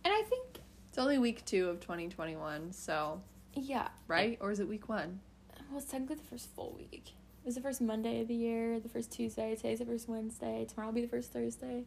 And 0.04 0.12
I 0.12 0.22
think 0.22 0.58
It's 0.88 0.98
only 0.98 1.18
week 1.18 1.44
2 1.44 1.68
of 1.68 1.80
2021, 1.80 2.72
so, 2.72 3.20
yeah, 3.54 3.88
right? 4.08 4.36
Or 4.40 4.50
is 4.50 4.58
it 4.58 4.68
week 4.68 4.88
1? 4.88 5.20
Well, 5.70 5.78
it's 5.80 5.90
technically 5.90 6.16
the 6.16 6.24
first 6.24 6.48
full 6.54 6.74
week. 6.76 7.12
It 7.44 7.46
was 7.46 7.54
the 7.54 7.60
first 7.60 7.80
Monday 7.80 8.20
of 8.20 8.28
the 8.28 8.34
year, 8.34 8.78
the 8.80 8.88
first 8.88 9.10
Tuesday. 9.12 9.54
Today's 9.54 9.78
the 9.78 9.86
first 9.86 10.08
Wednesday. 10.08 10.66
Tomorrow 10.68 10.88
will 10.88 10.94
be 10.94 11.00
the 11.00 11.08
first 11.08 11.32
Thursday. 11.32 11.84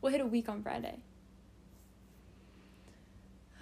We'll 0.00 0.12
hit 0.12 0.20
a 0.20 0.26
week 0.26 0.48
on 0.48 0.62
Friday. 0.62 1.02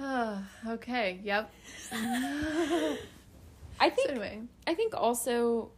okay, 0.67 1.21
yep. 1.23 1.53
I 1.93 3.89
So 3.91 3.91
think 3.91 4.11
anyway, 4.11 4.41
I 4.67 4.75
think 4.75 4.95
also 4.95 5.71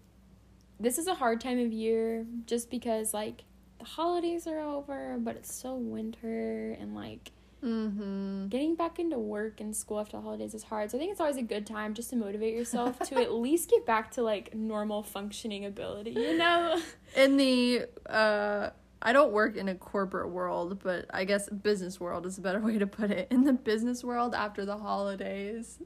this 0.81 0.99
is 0.99 1.07
a 1.07 1.15
hard 1.15 1.41
time 1.41 1.59
of 1.59 1.73
year 1.73 2.27
just 2.47 2.71
because 2.71 3.15
like 3.15 3.45
the 3.79 3.85
holidays 3.85 4.47
are 4.47 4.59
over, 4.59 5.17
but 5.21 5.37
it's 5.37 5.55
still 5.55 5.79
winter 5.79 6.77
and 6.81 6.95
like 6.95 7.31
mhm. 7.63 8.49
getting 8.49 8.75
back 8.75 8.99
into 8.99 9.19
work 9.19 9.61
and 9.61 9.75
school 9.77 10.01
after 10.01 10.17
the 10.17 10.23
holidays 10.23 10.55
is 10.55 10.65
hard. 10.65 10.91
So 10.91 10.99
I 10.99 11.01
think 11.01 11.13
it's 11.13 11.21
always 11.21 11.37
a 11.37 11.43
good 11.43 11.67
time 11.67 11.95
just 11.95 12.11
to 12.11 12.17
motivate 12.17 12.55
yourself 12.55 12.99
to 13.09 13.21
at 13.21 13.33
least 13.47 13.71
get 13.71 13.87
back 13.87 14.11
to 14.13 14.23
like 14.23 14.55
normal 14.55 15.03
functioning 15.03 15.65
ability, 15.65 16.13
you 16.13 16.37
know? 16.37 16.81
in 17.17 17.37
the 17.37 17.87
uh 18.07 18.71
I 19.05 19.13
don't 19.13 19.33
work 19.33 19.57
in 19.57 19.69
a 19.69 19.75
corporate 19.75 20.31
world, 20.31 20.79
but 20.83 21.07
I 21.13 21.25
guess 21.25 21.49
business 21.49 21.99
world 21.99 22.25
is 22.25 22.39
a 22.39 22.41
better 22.41 22.61
way 22.69 22.79
to 22.79 22.87
put 22.87 23.11
it. 23.11 23.29
In 23.31 23.45
the 23.45 23.53
business 23.53 24.05
world 24.05 24.35
after 24.35 24.65
the 24.65 24.77
holidays, 24.79 25.79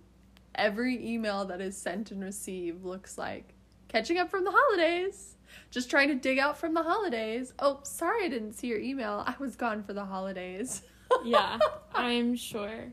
every 0.54 1.04
email 1.06 1.44
that 1.46 1.60
is 1.60 1.76
sent 1.76 2.10
and 2.10 2.22
received 2.22 2.84
looks 2.84 3.16
like 3.16 3.54
catching 3.88 4.18
up 4.18 4.30
from 4.30 4.44
the 4.44 4.52
holidays. 4.54 5.32
Just 5.70 5.88
trying 5.88 6.08
to 6.08 6.14
dig 6.14 6.38
out 6.38 6.58
from 6.58 6.74
the 6.74 6.82
holidays. 6.82 7.54
Oh, 7.58 7.80
sorry 7.82 8.24
I 8.26 8.28
didn't 8.28 8.52
see 8.52 8.66
your 8.66 8.78
email. 8.80 9.22
I 9.26 9.34
was 9.38 9.56
gone 9.56 9.82
for 9.82 9.92
the 9.94 10.04
holidays. 10.04 10.82
yeah, 11.24 11.58
I'm 11.94 12.36
sure. 12.36 12.92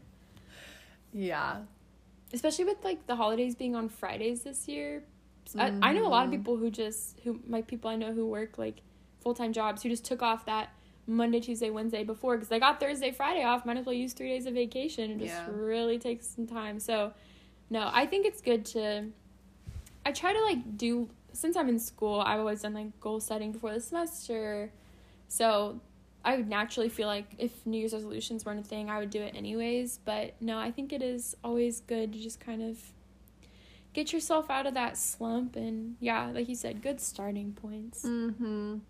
yeah. 1.12 1.58
especially 2.32 2.66
with 2.66 2.84
like 2.84 3.06
the 3.08 3.16
holidays 3.16 3.56
being 3.56 3.76
on 3.76 3.90
Fridays 3.90 4.44
this 4.44 4.68
year. 4.68 5.04
I, 5.58 5.74
I 5.82 5.94
know 5.94 6.06
a 6.06 6.10
lot 6.10 6.26
of 6.26 6.30
Mhm. 6.32 6.38
people 6.38 6.58
who 6.58 6.72
just 6.72 7.20
who 7.24 7.40
my 7.46 7.62
people 7.64 7.90
I 7.90 7.96
know 7.98 8.14
who 8.14 8.26
work 8.26 8.58
like 8.58 8.82
full 9.24 9.34
time 9.34 9.54
jobs 9.54 9.82
who 9.82 9.90
just 9.90 10.06
took 10.06 10.22
off 10.22 10.46
that 10.46 10.70
Monday, 11.08 11.40
Tuesday, 11.40 11.70
Wednesday 11.70 12.04
before 12.04 12.36
because 12.36 12.50
they 12.50 12.60
got 12.60 12.80
Thursday, 12.80 13.12
Friday 13.12 13.44
off. 13.44 13.66
Might 13.66 13.78
as 13.78 13.86
well 13.86 13.94
use 13.96 14.14
three 14.14 14.30
days 14.30 14.46
of 14.46 14.54
vacation 14.54 15.12
and 15.12 15.20
just 15.20 15.34
Yeah. 15.34 15.48
really 15.50 15.98
take 15.98 16.22
some 16.24 16.46
time. 16.48 16.80
So, 16.80 17.14
no, 17.70 17.90
I 17.94 18.06
think 18.06 18.26
it's 18.26 18.42
good 18.42 18.66
to. 18.68 19.06
I 20.06 20.12
try 20.12 20.34
to 20.34 20.42
like 20.42 20.78
do 20.78 21.10
since 21.32 21.56
I'm 21.58 21.70
in 21.70 21.80
school. 21.80 22.20
I've 22.22 22.40
always 22.40 22.62
done 22.62 22.74
like 22.74 23.00
goal 23.00 23.20
setting 23.20 23.52
before 23.52 23.74
the 23.74 23.80
semester, 23.82 24.72
so 25.28 25.80
I 26.26 26.38
would 26.38 26.48
naturally 26.48 26.88
feel 26.90 27.08
like 27.08 27.34
if 27.38 27.66
New 27.66 27.80
Year's 27.80 27.94
resolutions 27.94 28.46
weren't 28.46 28.60
a 28.60 28.64
thing, 28.64 28.90
I 28.90 29.00
would 29.00 29.10
do 29.10 29.22
it 29.22 29.36
anyways. 29.36 30.00
But 30.06 30.36
no, 30.42 30.58
I 30.58 30.72
think 30.72 30.94
it 30.94 31.02
is 31.02 31.36
always 31.44 31.82
good 31.82 32.14
to 32.14 32.20
just 32.20 32.40
kind 32.40 32.62
of 32.62 32.78
get 33.94 34.14
yourself 34.14 34.50
out 34.50 34.66
of 34.66 34.74
that 34.74 34.98
slump 34.98 35.56
and 35.56 35.98
yeah, 36.00 36.28
like 36.34 36.48
you 36.50 36.56
said, 36.56 36.82
good 36.82 37.00
starting 37.02 37.54
points. 37.54 38.04
Mhm. 38.06 38.82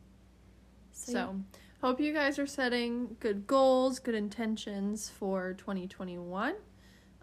So, 0.93 1.11
So, 1.11 1.35
hope 1.81 1.99
you 1.99 2.13
guys 2.13 2.37
are 2.39 2.47
setting 2.47 3.17
good 3.19 3.45
goals, 3.47 3.99
good 3.99 4.15
intentions 4.15 5.09
for 5.09 5.53
2021. 5.55 6.53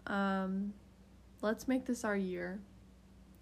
Um, 0.07 0.73
let's 1.41 1.67
make 1.67 1.85
this 1.85 2.03
our 2.03 2.15
year. 2.17 2.59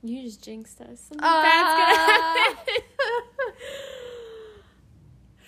you 0.02 0.22
just 0.24 0.42
jinxed 0.42 0.80
us. 0.80 1.02
Something 1.02 1.20
Ah. 1.22 1.42
bad's 1.44 2.58
gonna 2.58 2.76
happen. 2.78 2.84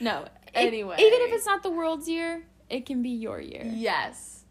no. 0.02 0.24
it- 0.24 0.32
Anyway. 0.54 0.96
even 1.00 1.22
if 1.22 1.32
it's 1.34 1.46
not 1.46 1.64
the 1.64 1.70
world's 1.70 2.10
year, 2.10 2.46
it 2.70 2.86
can 2.86 3.02
be 3.02 3.10
your 3.12 3.40
year. 3.40 3.64
Yes. 3.66 4.44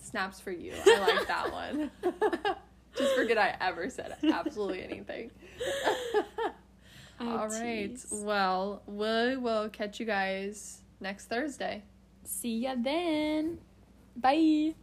Snaps 0.00 0.38
for 0.40 0.52
you. 0.52 0.72
I 0.86 0.98
like 1.16 1.26
that 1.26 1.50
one. 1.52 1.90
Just 2.96 3.14
forget 3.16 3.36
I 3.38 3.56
ever 3.60 3.90
said 3.90 4.16
absolutely 4.22 4.82
anything. 4.84 5.30
Oh, 7.20 7.28
All 7.38 7.48
right. 7.48 7.90
tease. 7.90 8.06
Well, 8.10 8.82
we 8.86 9.36
will 9.36 9.68
catch 9.70 9.98
you 10.00 10.06
guys 10.06 10.82
next 11.00 11.26
Thursday. 11.26 11.82
See 12.24 12.60
ya 12.60 12.74
then. 12.76 13.58
Bye. 14.16 14.74